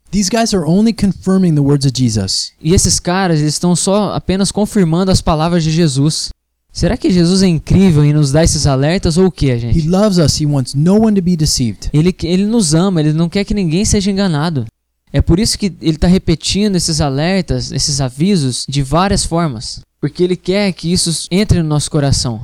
[0.09, 2.51] These guys are only confirming the words of Jesus.
[2.59, 6.29] E esses caras eles estão só apenas confirmando as palavras de Jesus.
[6.73, 9.87] Será que Jesus é incrível em nos dar esses alertas ou o que, He gente?
[9.87, 10.41] loves us.
[10.41, 11.87] He wants no one to be deceived.
[11.93, 14.65] Ele, ele nos ama, ele não quer que ninguém seja enganado.
[15.13, 19.81] É por isso que ele está repetindo esses alertas, esses avisos, de várias formas.
[20.01, 22.41] Porque ele quer que isso entre no nosso coração.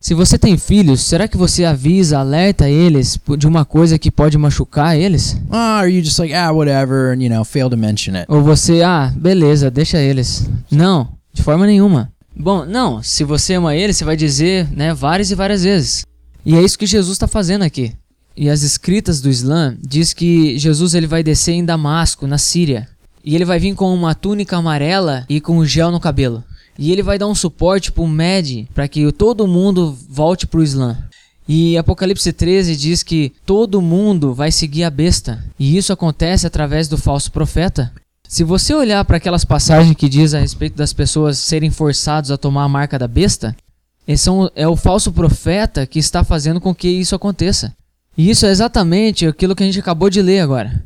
[0.00, 4.36] Se você tem filhos, será que você avisa, alerta eles de uma coisa que pode
[4.36, 5.36] machucar eles?
[5.50, 8.26] Ah, are you just like, ah, whatever, and, you know, fail to mention it?
[8.28, 10.48] Ou você, ah, beleza, deixa eles.
[10.70, 12.12] Não, de forma nenhuma.
[12.38, 16.06] Bom, não, se você ama eles, você vai dizer, né, várias e várias vezes.
[16.46, 17.92] E é isso que Jesus está fazendo aqui.
[18.36, 22.88] E as escritas do Islã diz que Jesus ele vai descer em Damasco, na Síria.
[23.24, 26.44] E ele vai vir com uma túnica amarela e com gel no cabelo.
[26.78, 30.96] E ele vai dar um suporte pro Mehdi para que todo mundo volte pro Islã.
[31.48, 36.88] E Apocalipse 13 diz que todo mundo vai seguir a besta, e isso acontece através
[36.88, 37.90] do falso profeta.
[38.28, 42.36] Se você olhar para aquelas passagens que diz a respeito das pessoas serem forçados a
[42.36, 43.56] tomar a marca da besta,
[44.54, 47.74] é o falso profeta que está fazendo com que isso aconteça.
[48.18, 50.84] E isso é exatamente aquilo que a gente acabou de ler agora.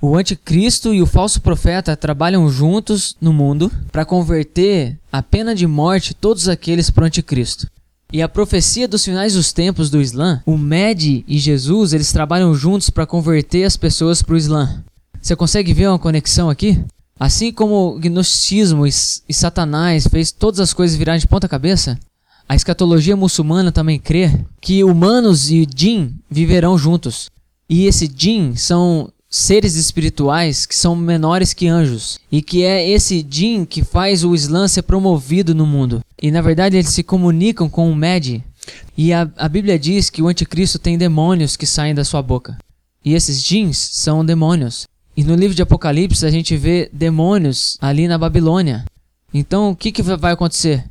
[0.00, 5.66] O anticristo e o falso profeta trabalham juntos no mundo para converter a pena de
[5.66, 7.66] morte todos aqueles para o anticristo.
[8.12, 12.54] E a profecia dos finais dos tempos do Islã, o Mehdi e Jesus, eles trabalham
[12.54, 14.84] juntos para converter as pessoas para o Islã.
[15.24, 16.78] Você consegue ver uma conexão aqui?
[17.18, 18.92] Assim como o gnosticismo e,
[19.32, 21.98] Satanás fez todas as coisas virarem de ponta cabeça,
[22.46, 27.30] a escatologia muçulmana também crê que humanos e jin viverão juntos.
[27.70, 33.26] E esse jin são seres espirituais que são menores que anjos e que é esse
[33.26, 36.02] jin que faz o Islã ser promovido no mundo.
[36.20, 38.44] E na verdade eles se comunicam com o Mehdi.
[38.94, 42.58] E a, a Bíblia diz que o anticristo tem demônios que saem da sua boca.
[43.02, 44.86] E esses jins são demônios.
[45.16, 48.84] E no livro de Apocalipse a gente vê demônios ali na Babilônia.
[49.32, 50.84] Então o que, que vai acontecer?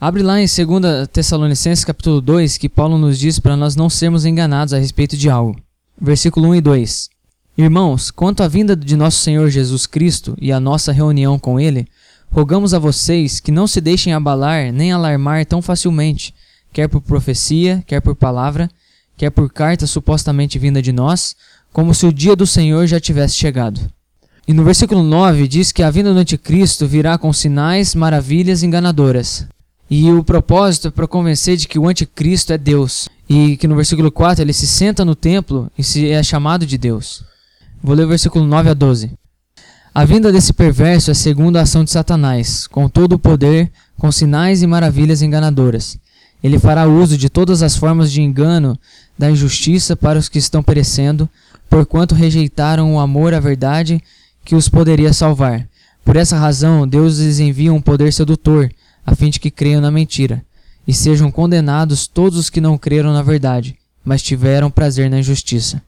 [0.00, 4.24] Abre lá em 2 Tessalonicenses capítulo 2 que Paulo nos diz para nós não sermos
[4.24, 5.60] enganados a respeito de algo.
[6.00, 7.10] Versículo 1 e 2.
[7.56, 11.88] Irmãos, quanto à vinda de nosso Senhor Jesus Cristo e a nossa reunião com Ele,
[12.30, 16.32] rogamos a vocês que não se deixem abalar nem alarmar tão facilmente,
[16.72, 18.70] quer por profecia, quer por palavra,
[19.16, 21.34] quer por carta supostamente vinda de nós,
[21.78, 23.80] como se o dia do Senhor já tivesse chegado.
[24.48, 29.46] E no versículo 9 diz que a vinda do anticristo virá com sinais, maravilhas enganadoras.
[29.88, 33.08] E o propósito é para convencer de que o anticristo é Deus.
[33.28, 36.76] E que no versículo 4 ele se senta no templo e se é chamado de
[36.76, 37.22] Deus.
[37.80, 39.12] Vou ler o versículo 9 a 12.
[39.94, 44.10] A vinda desse perverso é segundo a ação de Satanás, com todo o poder, com
[44.10, 45.96] sinais e maravilhas enganadoras.
[46.42, 48.76] Ele fará uso de todas as formas de engano
[49.16, 51.28] da injustiça para os que estão perecendo,
[51.68, 54.02] porquanto rejeitaram o amor à verdade
[54.44, 55.68] que os poderia salvar.
[56.04, 58.70] Por essa razão, Deus lhes envia um poder sedutor,
[59.04, 60.42] a fim de que creiam na mentira,
[60.86, 65.82] e sejam condenados todos os que não creram na verdade, mas tiveram prazer na injustiça.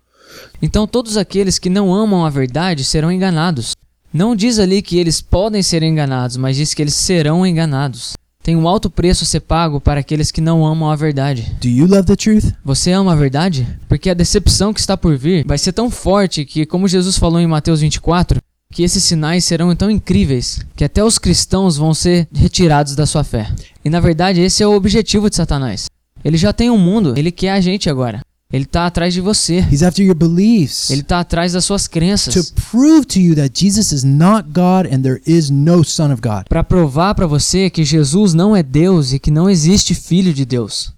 [0.60, 3.74] Então todos aqueles que não amam a verdade serão enganados.
[4.12, 8.14] Não diz ali que eles podem ser enganados, mas diz que eles serão enganados.
[8.42, 11.54] Tem um alto preço a ser pago para aqueles que não amam a verdade.
[11.60, 12.52] Do you love the truth?
[12.64, 13.66] Você ama a verdade?
[13.86, 17.38] Porque a decepção que está por vir vai ser tão forte que, como Jesus falou
[17.38, 18.40] em Mateus 24,
[18.72, 23.22] que esses sinais serão tão incríveis que até os cristãos vão ser retirados da sua
[23.24, 23.52] fé.
[23.84, 25.86] E na verdade, esse é o objetivo de Satanás.
[26.24, 28.20] Ele já tem um mundo, ele quer a gente agora.
[28.52, 29.64] Ele está atrás de você.
[29.70, 30.90] He's after your beliefs.
[30.90, 32.52] Ele está atrás das suas to crenças.
[32.70, 36.44] prove to you that Jesus is not God and there is no Son of God.
[36.48, 40.44] Para provar para você que Jesus não é Deus e que não existe filho de
[40.44, 40.92] Deus.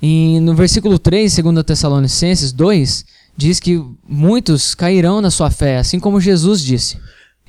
[0.00, 3.04] E no versículo 3, segundo Tessalonicenses 2,
[3.36, 6.96] diz que muitos cairão na sua fé, assim como Jesus disse.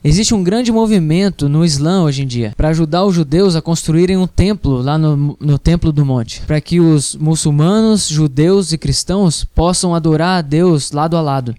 [0.04, 4.16] Existe um grande movimento no Islã hoje em dia para ajudar os judeus a construírem
[4.16, 9.44] um templo lá no, no Templo do Monte, para que os muçulmanos, judeus e cristãos
[9.44, 11.56] possam adorar a Deus lado a lado.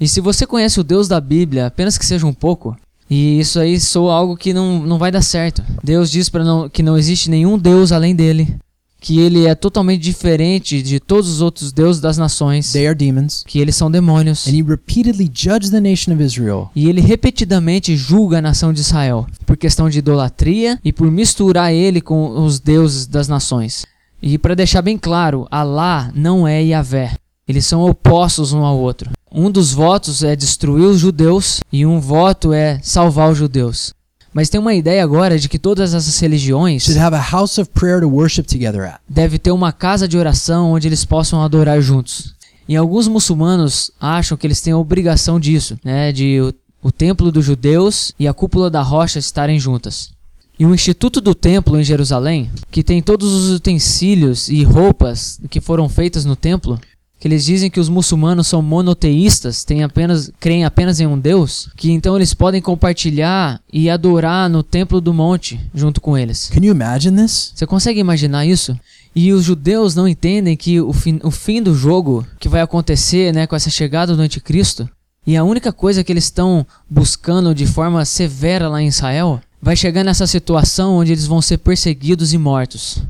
[0.00, 2.76] E se você conhece o Deus da Bíblia, apenas que seja um pouco,
[3.10, 5.62] e isso aí soa algo que não, não vai dar certo.
[5.82, 8.56] Deus diz para que não existe nenhum Deus além dele,
[9.00, 13.42] que ele é totalmente diferente de todos os outros deuses das nações, They are demons.
[13.46, 14.46] que eles são demônios.
[14.46, 18.80] And he repeatedly judged the nation of Israel E ele repetidamente julga a nação de
[18.80, 23.86] Israel por questão de idolatria e por misturar ele com os deuses das nações.
[24.22, 27.14] E para deixar bem claro, Alá não é Yahvé.
[27.48, 29.10] Eles são opostos um ao outro.
[29.32, 33.92] Um dos votos é destruir os judeus e um voto é salvar os judeus.
[34.32, 37.70] Mas tem uma ideia agora de que todas essas religiões should have a house of
[37.70, 39.00] prayer to worship together at.
[39.08, 42.34] deve ter uma casa de oração onde eles possam adorar juntos.
[42.68, 47.32] E alguns muçulmanos acham que eles têm a obrigação disso, né, de o, o templo
[47.32, 50.10] dos judeus e a cúpula da rocha estarem juntas.
[50.56, 55.58] E o Instituto do Templo em Jerusalém, que tem todos os utensílios e roupas que
[55.58, 56.78] foram feitas no templo,
[57.20, 61.68] que eles dizem que os muçulmanos são monoteístas, têm apenas, creem apenas em um Deus,
[61.76, 66.48] que então eles podem compartilhar e adorar no templo do monte junto com eles.
[66.48, 67.52] Can you imagine this?
[67.54, 68.74] Você consegue imaginar isso?
[69.14, 73.34] E os judeus não entendem que o fim, o fim do jogo que vai acontecer
[73.34, 74.88] né, com essa chegada do anticristo,
[75.26, 79.76] e a única coisa que eles estão buscando de forma severa lá em Israel, vai
[79.76, 83.02] chegar nessa situação onde eles vão ser perseguidos e mortos.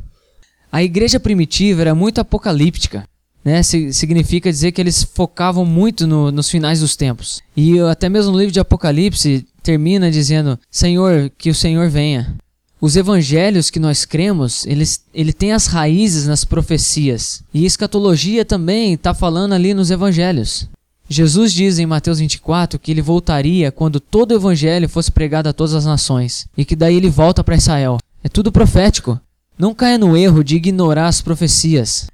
[0.72, 3.04] A igreja primitiva era muito apocalíptica.
[3.44, 7.40] Né, Si- significa dizer que eles focavam muito no- nos finais dos tempos.
[7.56, 12.36] E até mesmo no livro de Apocalipse termina dizendo: Senhor, que o Senhor venha.
[12.80, 17.42] Os evangelhos que nós cremos, eles, ele tem as raízes nas profecias.
[17.52, 20.68] E escatologia também está falando ali nos evangelhos.
[21.08, 25.52] Jesus diz em Mateus 24 que ele voltaria quando todo o evangelho fosse pregado a
[25.52, 26.46] todas as nações.
[26.56, 27.98] E que daí ele volta para Israel.
[28.22, 29.20] É tudo profético.
[29.58, 32.06] Não caia no erro de ignorar as profecias.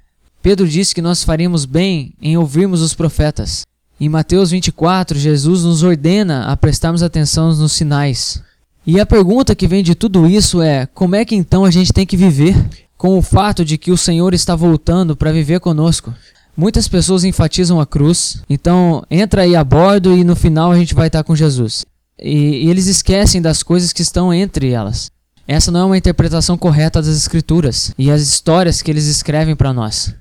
[0.47, 3.65] Pedro disse que nós faríamos bem em ouvirmos os profetas.
[3.99, 8.41] Em Mateus 24, Jesus nos ordena a prestarmos atenção nos sinais.
[8.85, 11.91] E a pergunta que vem de tudo isso é: como é que então a gente
[11.91, 12.55] tem que viver
[12.97, 16.15] com o fato de que o Senhor está voltando para viver conosco?
[16.55, 20.95] Muitas pessoas enfatizam a cruz, então entra aí a bordo e no final a gente
[20.95, 21.85] vai estar com Jesus.
[22.17, 25.11] E, e eles esquecem das coisas que estão entre elas.
[25.45, 29.73] Essa não é uma interpretação correta das Escrituras e as histórias que eles escrevem para
[29.73, 30.15] nós.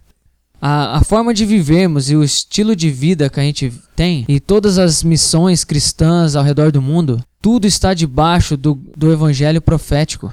[0.69, 4.41] A, a, forma de vivermos e o estilo de vida que a gente tem e
[4.41, 10.33] todas as missões cristãs ao redor do mundo, tudo está debaixo do, do evangelho profético.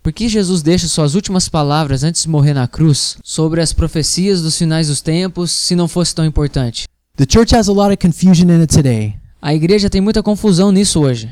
[0.00, 4.40] Por que Jesus deixa suas últimas palavras antes de morrer na cruz sobre as profecias
[4.40, 6.84] dos finais dos tempos se não fosse tão importante?
[7.16, 9.16] The church has a lot of confusion in it today.
[9.40, 11.28] A igreja tem muita confusão nisso hoje.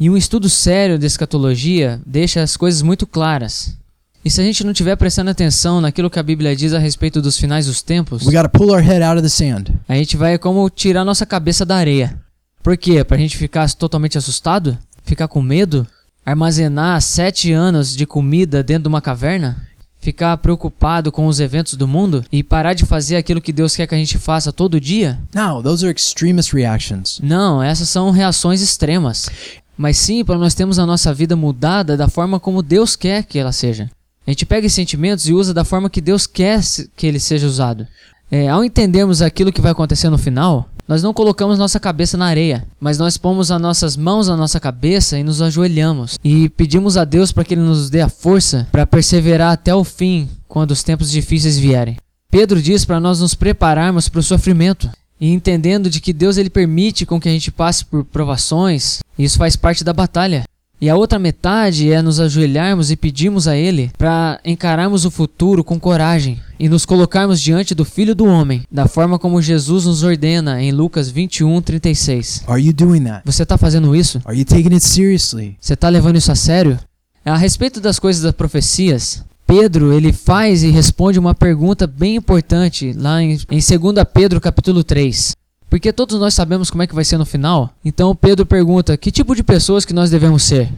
[0.00, 3.81] E um estudo sério de escatologia deixa as coisas muito claras.
[4.24, 7.20] E se a gente não estiver prestando atenção naquilo que a Bíblia diz a respeito
[7.20, 9.72] dos finais dos tempos, We pull our head out of the sand.
[9.88, 12.20] a gente vai como tirar nossa cabeça da areia.
[12.62, 13.02] Por quê?
[13.02, 14.78] Pra gente ficar totalmente assustado?
[15.04, 15.84] Ficar com medo?
[16.24, 19.66] Armazenar sete anos de comida dentro de uma caverna?
[19.98, 22.24] Ficar preocupado com os eventos do mundo?
[22.30, 25.18] E parar de fazer aquilo que Deus quer que a gente faça todo dia?
[25.34, 27.18] No, those are extremist reactions.
[27.20, 29.28] Não, essas são reações extremas.
[29.76, 33.38] Mas sim para nós termos a nossa vida mudada da forma como Deus quer que
[33.38, 33.90] ela seja.
[34.26, 36.60] A gente pega esses sentimentos e usa da forma que Deus quer
[36.96, 37.86] que ele seja usado.
[38.30, 42.26] É, ao entendermos aquilo que vai acontecer no final, nós não colocamos nossa cabeça na
[42.26, 46.96] areia, mas nós pomos as nossas mãos na nossa cabeça e nos ajoelhamos e pedimos
[46.96, 50.70] a Deus para que Ele nos dê a força para perseverar até o fim quando
[50.72, 51.96] os tempos difíceis vierem.
[52.30, 56.50] Pedro diz para nós nos prepararmos para o sofrimento e entendendo de que Deus ele
[56.50, 60.44] permite com que a gente passe por provações, isso faz parte da batalha.
[60.82, 65.62] E a outra metade é nos ajoelharmos e pedirmos a Ele para encararmos o futuro
[65.62, 70.02] com coragem e nos colocarmos diante do Filho do Homem, da forma como Jesus nos
[70.02, 72.42] ordena em Lucas 21, 36.
[72.48, 73.22] Are you doing that?
[73.24, 74.20] Você está fazendo isso?
[74.24, 75.56] Are you taking it seriously?
[75.60, 76.76] Você está levando isso a sério?
[77.24, 82.92] A respeito das coisas das profecias, Pedro ele faz e responde uma pergunta bem importante
[82.92, 85.36] lá em, em 2 Pedro capítulo 3.
[85.72, 87.70] Porque todos nós sabemos como é que vai ser no final.
[87.82, 90.70] Então Pedro pergunta: que tipo de pessoas que nós devemos ser?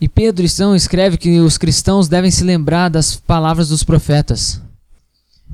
[0.00, 4.58] E Pedro então escreve que os cristãos devem se lembrar das palavras dos profetas.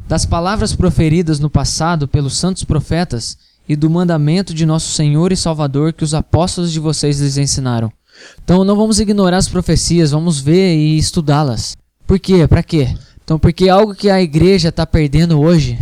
[0.06, 3.36] Das palavras proferidas no passado pelos santos profetas
[3.68, 7.92] e do mandamento de nosso Senhor e Salvador que os apóstolos de vocês lhes ensinaram.
[8.44, 11.76] Então não vamos ignorar as profecias, vamos ver e estudá-las.
[12.06, 12.46] Por quê?
[12.46, 12.94] Para quê?
[13.24, 15.76] Então porque algo que a igreja está perdendo hoje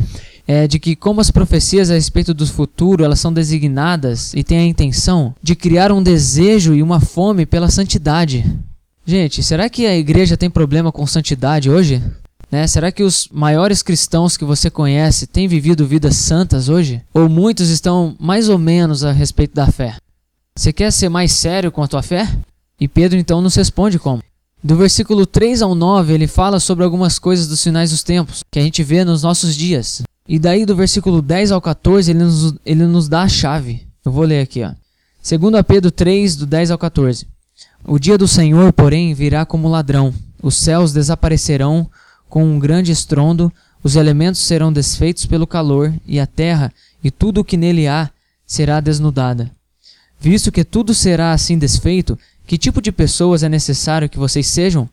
[0.52, 4.58] é de que como as profecias a respeito do futuro, elas são designadas e têm
[4.58, 8.44] a intenção de criar um desejo e uma fome pela santidade.
[9.06, 12.02] Gente, será que a igreja tem problema com santidade hoje?
[12.50, 12.66] Né?
[12.66, 17.02] Será que os maiores cristãos que você conhece têm vivido vidas santas hoje?
[17.14, 19.96] Ou muitos estão mais ou menos a respeito da fé?
[20.54, 22.28] Você quer ser mais sério com a tua fé?
[22.78, 24.22] E Pedro então nos responde como?
[24.62, 28.58] Do versículo 3 ao 9, ele fala sobre algumas coisas dos finais dos tempos, que
[28.58, 30.02] a gente vê nos nossos dias.
[30.28, 33.86] E daí do versículo 10 ao 14, ele nos, ele nos dá a chave.
[34.04, 34.72] Eu vou ler aqui, ó.
[35.20, 37.26] Segundo a Pedro 3, do 10 ao 14.
[37.84, 40.14] O dia do Senhor, porém, virá como ladrão.
[40.42, 41.88] Os céus desaparecerão
[42.28, 43.52] com um grande estrondo,
[43.84, 48.10] os elementos serão desfeitos pelo calor, e a terra e tudo o que nele há
[48.46, 49.50] será desnudada.
[50.20, 54.88] Visto que tudo será assim desfeito, que tipo de pessoas é necessário que vocês sejam?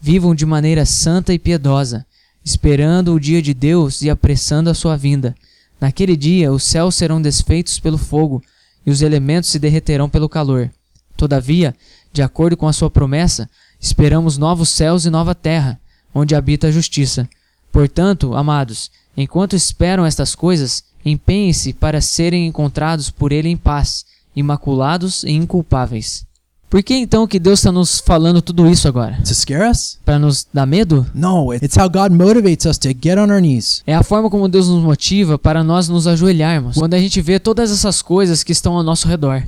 [0.00, 2.06] Vivam de maneira santa e piedosa,
[2.44, 5.34] esperando o dia de Deus e apressando a sua vinda.
[5.80, 8.42] Naquele dia os céus serão desfeitos pelo fogo,
[8.84, 10.70] e os elementos se derreterão pelo calor.
[11.16, 11.74] Todavia,
[12.12, 13.48] de acordo com a sua promessa,
[13.80, 15.78] esperamos novos céus e nova terra,
[16.14, 17.28] onde habita a justiça.
[17.70, 25.22] Portanto, amados, enquanto esperam estas coisas, empenhem-se para serem encontrados por ele em paz, imaculados
[25.24, 26.26] e inculpáveis.
[26.70, 29.18] Por que então que Deus está nos falando tudo isso agora?
[29.26, 29.98] To scare us?
[30.04, 31.04] Para nos dar medo?
[31.12, 33.82] No, it's how God motivates us to get on our knees.
[33.84, 37.40] É a forma como Deus nos motiva para nós nos ajoelharmos quando a gente vê
[37.40, 39.42] todas essas coisas que estão ao nosso redor.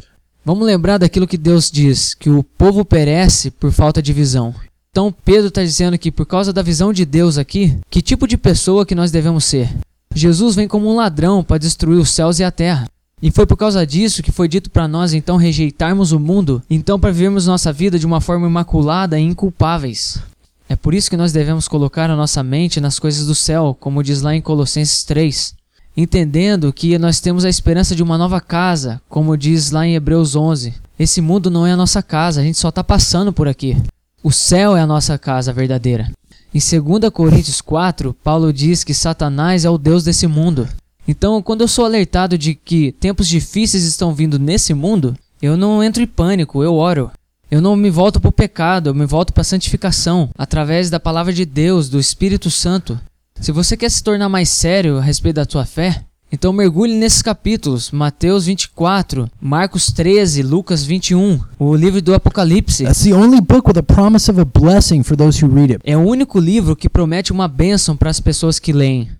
[0.45, 4.53] Vamos lembrar daquilo que Deus diz, que o povo perece por falta de visão.
[4.91, 8.37] Então Pedro está dizendo que por causa da visão de Deus aqui, que tipo de
[8.37, 9.73] pessoa que nós devemos ser?
[10.13, 12.89] Jesus vem como um ladrão para destruir os céus e a terra.
[13.23, 16.99] E foi por causa disso que foi dito para nós então rejeitarmos o mundo, então
[16.99, 20.21] para vivermos nossa vida de uma forma imaculada e inculpáveis.
[20.69, 24.03] É por isso que nós devemos colocar a nossa mente nas coisas do céu, como
[24.03, 25.55] diz lá em Colossenses 3,
[25.97, 30.35] entendendo que nós temos a esperança de uma nova casa, como diz lá em Hebreus
[30.35, 30.75] 11.
[30.99, 33.77] Esse mundo não é a nossa casa, a gente só está passando por aqui.
[34.21, 36.11] O céu é a nossa casa verdadeira.
[36.53, 40.69] Em 2 Coríntios 4, Paulo diz que Satanás é o Deus desse mundo.
[41.07, 45.83] Então, quando eu sou alertado de que tempos difíceis estão vindo nesse mundo, eu não
[45.83, 47.11] entro em pânico, eu oro.
[47.51, 50.99] Eu não me volto para o pecado, eu me volto para a santificação, através da
[50.99, 52.99] palavra de Deus, do Espírito Santo.
[53.41, 57.21] Se você quer se tornar mais sério a respeito da tua fé, então mergulhe nesses
[57.21, 62.85] capítulos: Mateus 24, Marcos 13, Lucas 21, o livro do Apocalipse.
[62.85, 65.83] That's the only book with a promise of a blessing for those who read it.
[65.85, 69.11] É o único livro que promete uma bênção para as pessoas que leem.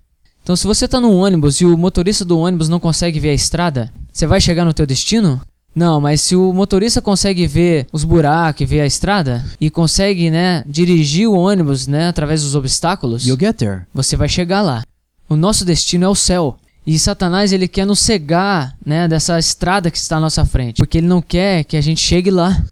[0.43, 3.35] Então, se você está no ônibus e o motorista do ônibus não consegue ver a
[3.35, 5.41] estrada, você vai chegar no teu destino?
[5.75, 10.63] Não, mas se o motorista consegue ver os buracos ver a estrada e consegue, né,
[10.67, 13.83] dirigir o ônibus, né, através dos obstáculos, You'll get there.
[13.95, 14.83] você vai chegar lá.
[15.29, 16.59] O nosso destino é o céu.
[16.87, 20.99] E Satanás ele quer nos cegar, né, dessa estrada que está à nossa frente, porque
[20.99, 22.63] ele não quer que a gente chegue lá.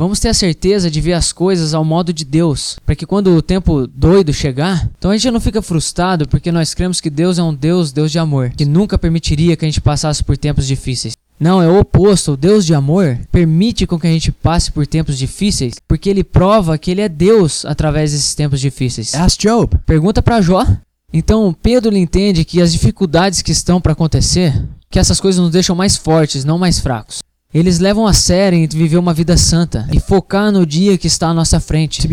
[0.00, 3.36] Vamos ter a certeza de ver as coisas ao modo de Deus, para que quando
[3.36, 7.38] o tempo doido chegar, então a gente não fica frustrado porque nós cremos que Deus
[7.38, 10.66] é um Deus, Deus de amor, que nunca permitiria que a gente passasse por tempos
[10.66, 11.12] difíceis.
[11.38, 12.32] Não, é o oposto.
[12.32, 16.24] O Deus de amor permite com que a gente passe por tempos difíceis, porque ele
[16.24, 19.14] prova que ele é Deus através desses tempos difíceis.
[19.14, 19.76] Ask Job.
[19.84, 20.66] Pergunta para Jó.
[21.12, 25.76] Então, Pedro entende que as dificuldades que estão para acontecer, que essas coisas nos deixam
[25.76, 27.18] mais fortes, não mais fracos.
[27.52, 31.28] Eles levam a sério em viver uma vida santa e focar no dia que está
[31.28, 32.08] à nossa frente,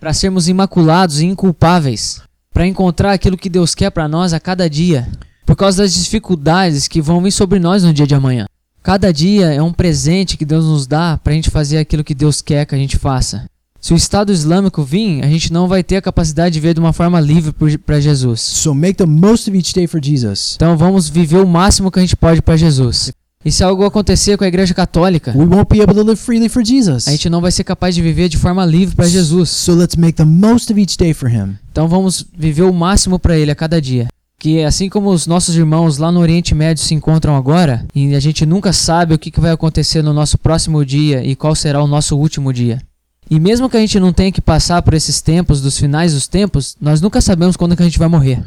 [0.00, 2.22] para sermos imaculados e inculpáveis,
[2.54, 5.06] para encontrar aquilo que Deus quer para nós a cada dia,
[5.44, 8.46] por causa das dificuldades que vão vir sobre nós no dia de amanhã.
[8.82, 12.14] Cada dia é um presente que Deus nos dá para a gente fazer aquilo que
[12.14, 13.44] Deus quer que a gente faça.
[13.78, 16.80] Se o Estado Islâmico vir, a gente não vai ter a capacidade de ver de
[16.80, 17.52] uma forma livre
[17.84, 18.40] para Jesus.
[18.40, 20.54] So make the most of each day for Jesus.
[20.56, 23.12] Então vamos viver o máximo que a gente pode para Jesus.
[23.46, 26.48] E se algo acontecer com a Igreja Católica, We won't be able to live freely
[26.48, 27.06] for Jesus.
[27.06, 29.50] a gente não vai ser capaz de viver de forma livre para Jesus.
[29.50, 31.56] So let's make the most of each day for Him.
[31.70, 34.08] Então vamos viver o máximo para Ele a cada dia.
[34.36, 38.20] Que assim como os nossos irmãos lá no Oriente Médio se encontram agora, e a
[38.20, 41.80] gente nunca sabe o que que vai acontecer no nosso próximo dia e qual será
[41.80, 42.82] o nosso último dia.
[43.30, 46.26] E mesmo que a gente não tenha que passar por esses tempos, dos finais dos
[46.26, 48.42] tempos, nós nunca sabemos quando que a gente vai morrer.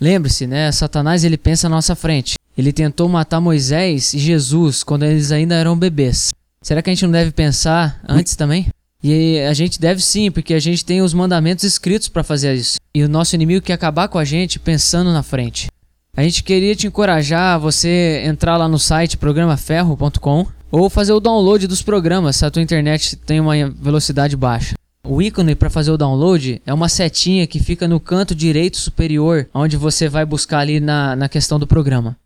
[0.00, 0.72] Lembre-se, né?
[0.72, 2.34] Satanás ele pensa à nossa frente.
[2.60, 6.30] Ele tentou matar Moisés e Jesus quando eles ainda eram bebês.
[6.60, 8.66] Será que a gente não deve pensar antes também?
[9.02, 12.76] E a gente deve sim, porque a gente tem os mandamentos escritos para fazer isso.
[12.94, 15.68] E o nosso inimigo quer acabar com a gente pensando na frente.
[16.14, 21.20] A gente queria te encorajar a você entrar lá no site programaferro.com ou fazer o
[21.20, 24.74] download dos programas se a tua internet tem uma velocidade baixa.
[25.02, 29.48] O ícone para fazer o download é uma setinha que fica no canto direito superior,
[29.54, 32.18] onde você vai buscar ali na, na questão do programa.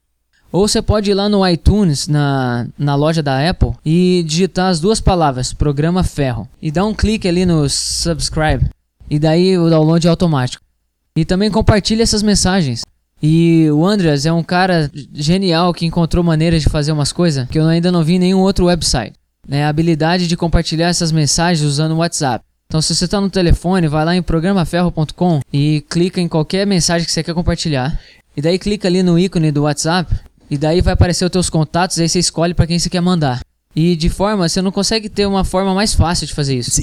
[0.54, 4.78] Ou você pode ir lá no iTunes, na, na loja da Apple, e digitar as
[4.78, 8.64] duas palavras, programa ferro, e dar um clique ali no subscribe,
[9.10, 10.62] e daí o download é automático.
[11.16, 12.82] E também compartilhe essas mensagens.
[13.20, 17.58] E o Andreas é um cara genial que encontrou maneiras de fazer umas coisas que
[17.58, 19.16] eu ainda não vi em nenhum outro website.
[19.50, 22.44] É a habilidade de compartilhar essas mensagens usando o WhatsApp.
[22.68, 27.04] Então, se você está no telefone, vai lá em programaferro.com e clica em qualquer mensagem
[27.04, 27.98] que você quer compartilhar.
[28.36, 30.14] E daí clica ali no ícone do WhatsApp.
[30.50, 33.40] E daí vai aparecer os teus contatos, aí você escolhe para quem você quer mandar.
[33.76, 36.80] E de forma, você não consegue ter uma forma mais fácil de fazer isso.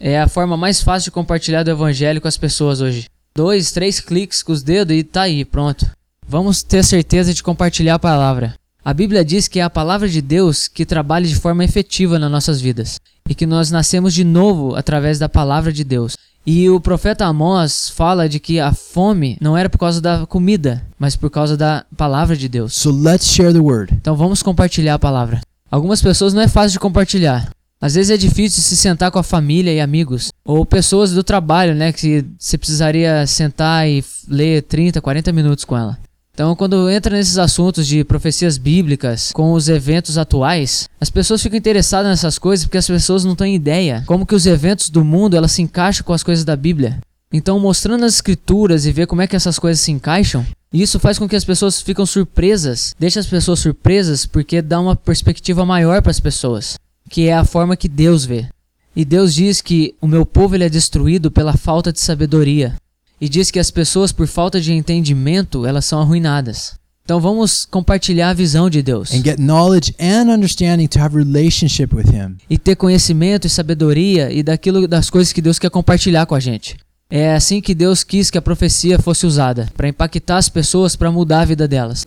[0.00, 3.06] É a forma mais fácil de compartilhar do evangelho com as pessoas hoje.
[3.34, 5.88] Dois, três cliques com os dedos e tá aí, pronto.
[6.26, 8.54] Vamos ter certeza de compartilhar a palavra.
[8.84, 12.30] A Bíblia diz que é a palavra de Deus que trabalha de forma efetiva nas
[12.30, 12.98] nossas vidas
[13.28, 16.16] e que nós nascemos de novo através da palavra de Deus.
[16.44, 20.84] E o profeta Amós fala de que a fome não era por causa da comida,
[20.98, 22.74] mas por causa da palavra de Deus.
[22.74, 23.94] So let's share the word.
[23.94, 25.40] Então vamos compartilhar a palavra.
[25.70, 27.48] Algumas pessoas não é fácil de compartilhar.
[27.80, 30.30] Às vezes é difícil se sentar com a família e amigos.
[30.44, 31.92] Ou pessoas do trabalho, né?
[31.92, 35.98] Que você precisaria sentar e ler 30, 40 minutos com ela.
[36.34, 41.58] Então, quando entra nesses assuntos de profecias bíblicas com os eventos atuais, as pessoas ficam
[41.58, 45.36] interessadas nessas coisas porque as pessoas não têm ideia como que os eventos do mundo
[45.36, 46.98] elas se encaixam com as coisas da Bíblia.
[47.30, 51.18] Então, mostrando as escrituras e ver como é que essas coisas se encaixam, isso faz
[51.18, 56.00] com que as pessoas ficam surpresas, deixa as pessoas surpresas porque dá uma perspectiva maior
[56.00, 56.78] para as pessoas,
[57.10, 58.48] que é a forma que Deus vê.
[58.96, 62.74] E Deus diz que o meu povo ele é destruído pela falta de sabedoria.
[63.22, 66.74] E diz que as pessoas por falta de entendimento, elas são arruinadas.
[67.04, 71.94] Então vamos compartilhar a visão de Deus and get knowledge and understanding to have relationship
[71.94, 72.36] with him.
[72.50, 76.40] e ter conhecimento e sabedoria e daquilo das coisas que Deus quer compartilhar com a
[76.40, 76.76] gente.
[77.08, 81.12] É assim que Deus quis que a profecia fosse usada, para impactar as pessoas, para
[81.12, 82.04] mudar a vida delas.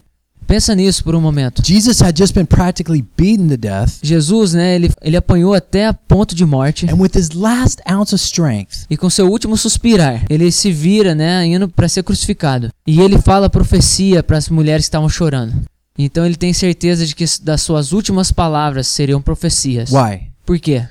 [0.47, 1.61] Pensa nisso por um momento.
[1.65, 5.93] Jesus had just been practically beaten to death, Jesus, né, ele, ele apanhou até a
[5.93, 6.85] ponto de morte.
[6.89, 11.15] and with his last ounce of strength, E com seu último suspirar, ele se vira,
[11.15, 12.69] né, indo para ser crucificado.
[12.85, 15.53] E ele fala a profecia para as mulheres que estavam chorando.
[15.97, 19.89] Então ele tem certeza de que das suas últimas palavras seriam profecias.
[19.91, 20.27] why?
[20.45, 20.85] Por quê?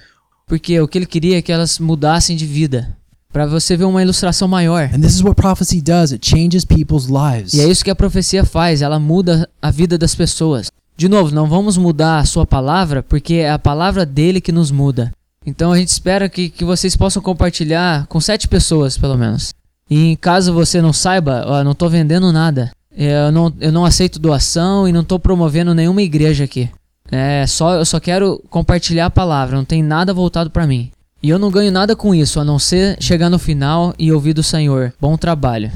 [0.47, 2.97] Porque o que ele queria é que elas mudassem de vida.
[3.35, 4.89] Para você ver uma ilustração maior.
[4.95, 7.53] And this is what prophecy does it changes people's lives.
[7.53, 10.71] E é isso que a profecia faz, ela muda a vida das pessoas.
[10.97, 14.71] De novo, não vamos mudar a sua palavra, porque é a palavra dele que nos
[14.71, 15.11] muda.
[15.45, 19.53] Então a gente espera que, que vocês possam compartilhar com sete pessoas, pelo menos.
[19.91, 22.71] E em caso você não saiba, ó, não estou vendendo nada.
[22.97, 26.71] Eu não, eu não aceito doação e não estou promovendo nenhuma igreja aqui.
[27.11, 30.93] É só eu só quero compartilhar a palavra, não tem nada voltado para mim.
[31.25, 34.35] E eu não ganho nada com isso, a não ser chegar no final e ouvir
[34.35, 34.93] do Senhor.
[35.01, 35.73] Bom trabalho.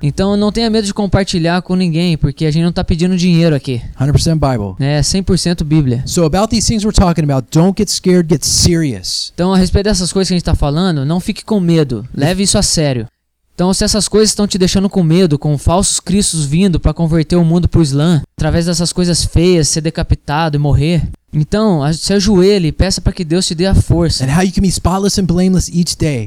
[0.00, 3.56] Então não tenha medo de compartilhar com ninguém, porque a gente não tá pedindo dinheiro
[3.56, 3.82] aqui.
[3.98, 4.76] 100% Bible.
[4.78, 6.04] É 100% Bíblia.
[6.06, 9.32] So about these things we're talking about, don't get scared, get serious.
[9.34, 12.06] Então, a respeito dessas coisas que a gente tá falando, não fique com medo.
[12.14, 13.08] Leve isso a sério.
[13.56, 17.34] Então, se essas coisas estão te deixando com medo, com falsos cristos vindo para converter
[17.34, 21.08] o mundo pro Islã, através dessas coisas feias, ser decapitado e morrer,
[21.38, 24.24] então, se ajoelhe e peça para que Deus te dê a força.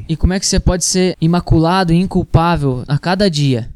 [0.08, 3.68] E como é que você pode ser imaculado e inculpável a cada dia?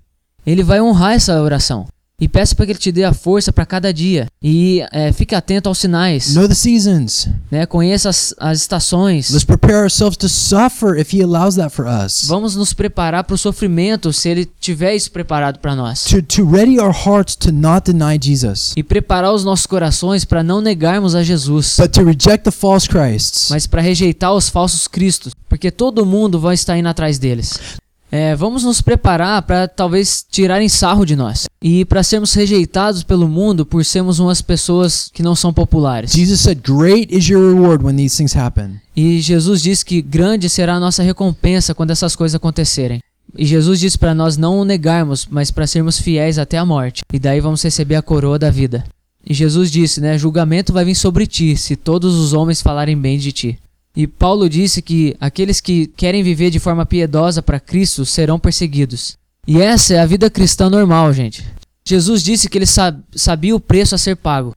[0.47, 1.87] Ele vai honrar essa oração.
[2.21, 4.29] E peça para que ele te dê a força para cada dia.
[4.41, 6.33] E é, fique atento aos sinais.
[6.33, 7.29] Know the seasons.
[7.51, 7.67] Né?
[7.67, 9.31] Conheça as, as estações.
[9.31, 12.27] Let's prepare ourselves to suffer if He allows that for us.
[12.29, 16.05] Vamos nos preparar para o sofrimento se ele tiver isso preparado para nós.
[16.05, 20.43] To, to ready our hearts to not deny Jesus, E preparar os nossos corações para
[20.45, 23.49] não negarmos a Jesus, but to reject the false Christs.
[23.51, 27.59] mas para rejeitar os falsos cristos, porque todo mundo vai estar indo atrás deles.
[28.17, 33.27] É, vamos nos preparar para talvez tirarem sarro de nós e para sermos rejeitados pelo
[33.27, 36.13] mundo por sermos umas pessoas que não são populares.
[36.13, 38.81] Jesus said, Great is your reward when these things happen.
[38.95, 43.01] E Jesus diz que grande será a nossa recompensa quando essas coisas acontecerem.
[43.37, 47.03] E Jesus diz para nós não o negarmos, mas para sermos fiéis até a morte.
[47.13, 48.85] E daí vamos receber a coroa da vida.
[49.27, 53.19] E Jesus disse, né, julgamento vai vir sobre ti, se todos os homens falarem bem
[53.19, 53.59] de ti.
[53.97, 59.17] E Paulo disse que aqueles que querem viver de forma piedosa para Cristo serão perseguidos.
[59.47, 61.45] E essa é a vida cristã normal, gente.
[61.87, 64.53] Jesus disse que ele sa- sabia o preço a ser pago.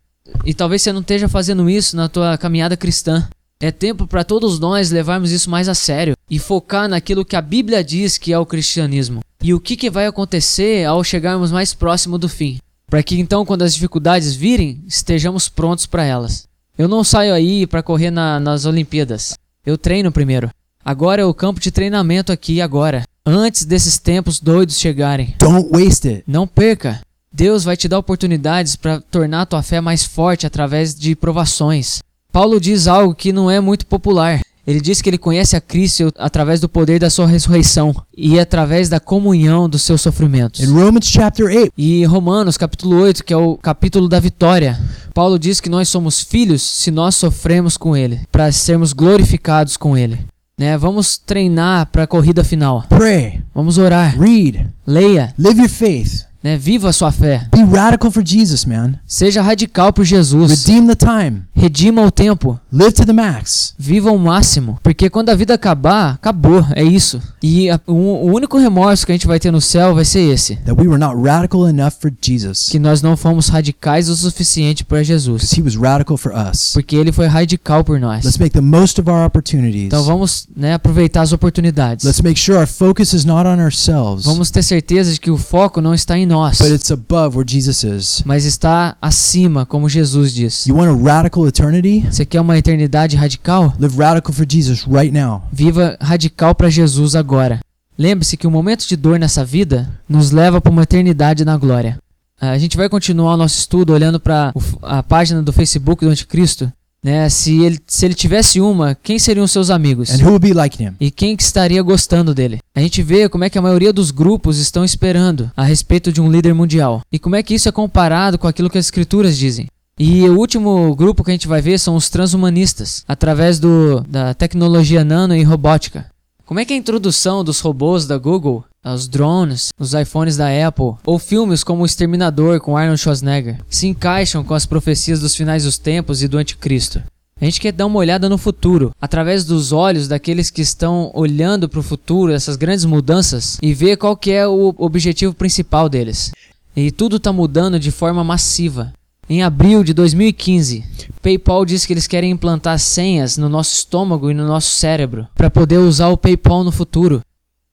[0.45, 3.27] E talvez você não esteja fazendo isso na tua caminhada cristã.
[3.59, 7.41] É tempo para todos nós levarmos isso mais a sério e focar naquilo que a
[7.41, 9.21] Bíblia diz que é o cristianismo.
[9.43, 12.59] E o que, que vai acontecer ao chegarmos mais próximo do fim.
[12.89, 16.47] Para que então, quando as dificuldades virem, estejamos prontos para elas.
[16.77, 19.33] Eu não saio aí para correr na- nas Olimpíadas.
[19.65, 20.49] Eu treino primeiro.
[20.83, 23.03] Agora é o campo de treinamento aqui e agora.
[23.25, 25.35] Antes desses tempos doidos chegarem.
[25.39, 26.23] Don't waste it.
[26.27, 27.01] Não perca.
[27.33, 31.99] Deus vai te dar oportunidades para tornar tua fé mais forte através de provações.
[32.31, 34.39] Paulo diz algo que não é muito popular.
[34.67, 38.89] Ele diz que ele conhece a Cristo através do poder da sua ressurreição e através
[38.89, 40.59] da comunhão dos seus sofrimentos.
[40.59, 44.77] In Romans chapter 8, E Romanos capítulo 8, que é o capítulo da vitória,
[45.13, 49.97] Paulo diz que nós somos filhos se nós sofremos com ele, para sermos glorificados com
[49.97, 50.19] ele.
[50.59, 50.77] Né?
[50.77, 52.83] Vamos treinar para a corrida final.
[52.89, 54.19] pray, Vamos orar.
[54.19, 56.26] read, Leia, live your faith.
[56.47, 56.57] Né?
[56.57, 57.47] Viva a sua fé.
[57.55, 58.93] Be radical for Jesus, man.
[59.05, 60.65] Seja radical por Jesus.
[60.65, 61.41] Redeem the time.
[61.53, 62.59] Redima o tempo.
[62.71, 63.73] Live to the max.
[63.77, 64.79] Viva o máximo.
[64.83, 66.65] Porque quando a vida acabar, acabou.
[66.75, 67.21] É isso.
[67.41, 70.21] E a- o, o único remorso que a gente vai ter no céu vai ser
[70.21, 70.55] esse.
[70.57, 72.69] That we were not radical enough for Jesus.
[72.69, 75.41] Que nós não fomos radicais o suficiente para Jesus.
[75.43, 76.71] Because he was radical for us.
[76.73, 78.23] Porque ele foi radical por nós.
[78.23, 79.85] Let's make the most of our opportunities.
[79.87, 82.05] Então vamos né, aproveitar as oportunidades.
[82.05, 85.37] Let's make sure our focus is not on ourselves, Vamos ter certeza de que o
[85.37, 88.23] foco não está em nós, but it's above where Jesus is.
[88.25, 90.65] mas está acima, como Jesus diz.
[90.67, 92.05] You want a radical eternity?
[92.09, 93.73] Você quer uma eternidade radical?
[93.79, 95.43] Live radical for Jesus right now.
[95.51, 97.59] Viva radical para Jesus agora.
[97.97, 101.97] Lembre-se que o momento de dor nessa vida nos leva para uma eternidade na glória.
[102.39, 106.11] Ah, A gente vai continuar o nosso estudo olhando para a página do Facebook do
[106.11, 106.71] Anticristo.
[107.07, 107.29] Né?
[107.29, 110.09] Se, ele, se ele tivesse uma, quem seriam seus amigos?
[110.09, 110.91] And who will be like him?
[110.99, 112.59] E quem que estaria gostando dele?
[112.75, 116.19] A gente vê como é que a maioria dos grupos estão esperando a respeito de
[116.19, 117.01] um líder mundial.
[117.09, 119.67] E como é que isso é comparado com aquilo que as escrituras dizem.
[119.97, 124.33] E o último grupo que a gente vai ver são os transhumanistas, através do, da
[124.33, 126.07] tecnologia nano e robótica.
[126.47, 130.93] Como é que a introdução dos robôs da Google, os drones, os iPhones da Apple,
[131.05, 135.65] ou filmes como O Exterminador com Arnold Schwarzenegger, se encaixam com as profecias dos finais
[135.65, 137.03] dos tempos e do anticristo?
[137.41, 141.67] A gente quer dar uma olhada no futuro, através dos olhos daqueles que estão olhando
[141.67, 146.31] para o futuro, essas grandes mudanças, e ver qual que é o objetivo principal deles.
[146.73, 148.93] E tudo está mudando de forma massiva.
[149.29, 150.85] Em abril de 2015,
[151.21, 155.49] PayPal disse que eles querem implantar senhas no nosso estômago e no nosso cérebro para
[155.49, 157.21] poder usar o PayPal no futuro.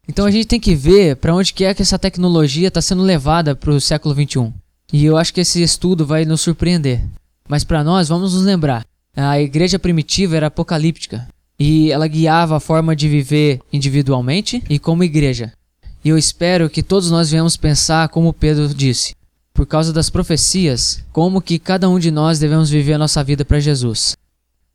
[0.08, 3.02] Então a gente tem que ver para onde que é que essa tecnologia está sendo
[3.02, 4.52] levada para o século 21.
[4.92, 7.02] E eu acho que esse estudo vai nos surpreender.
[7.48, 8.84] Mas para nós, vamos nos lembrar
[9.16, 11.28] a igreja primitiva era apocalíptica
[11.58, 15.52] e ela guiava a forma de viver individualmente e como igreja.
[16.04, 19.14] E eu espero que todos nós venhamos pensar como Pedro disse,
[19.64, 23.46] por causa das profecias, como que cada um de nós devemos viver a nossa vida
[23.46, 24.14] para Jesus.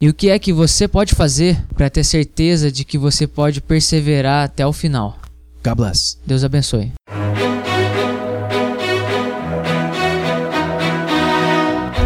[0.02, 3.62] E o que é que você pode fazer para ter certeza de que você pode
[3.62, 5.20] perseverar até o final?
[5.64, 6.18] God bless.
[6.26, 6.92] Deus abençoe.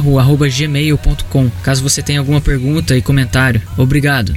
[0.00, 1.50] programaferro@gmail.com.
[1.62, 3.60] Caso você tenha alguma pergunta e comentário.
[3.76, 4.34] Obrigado.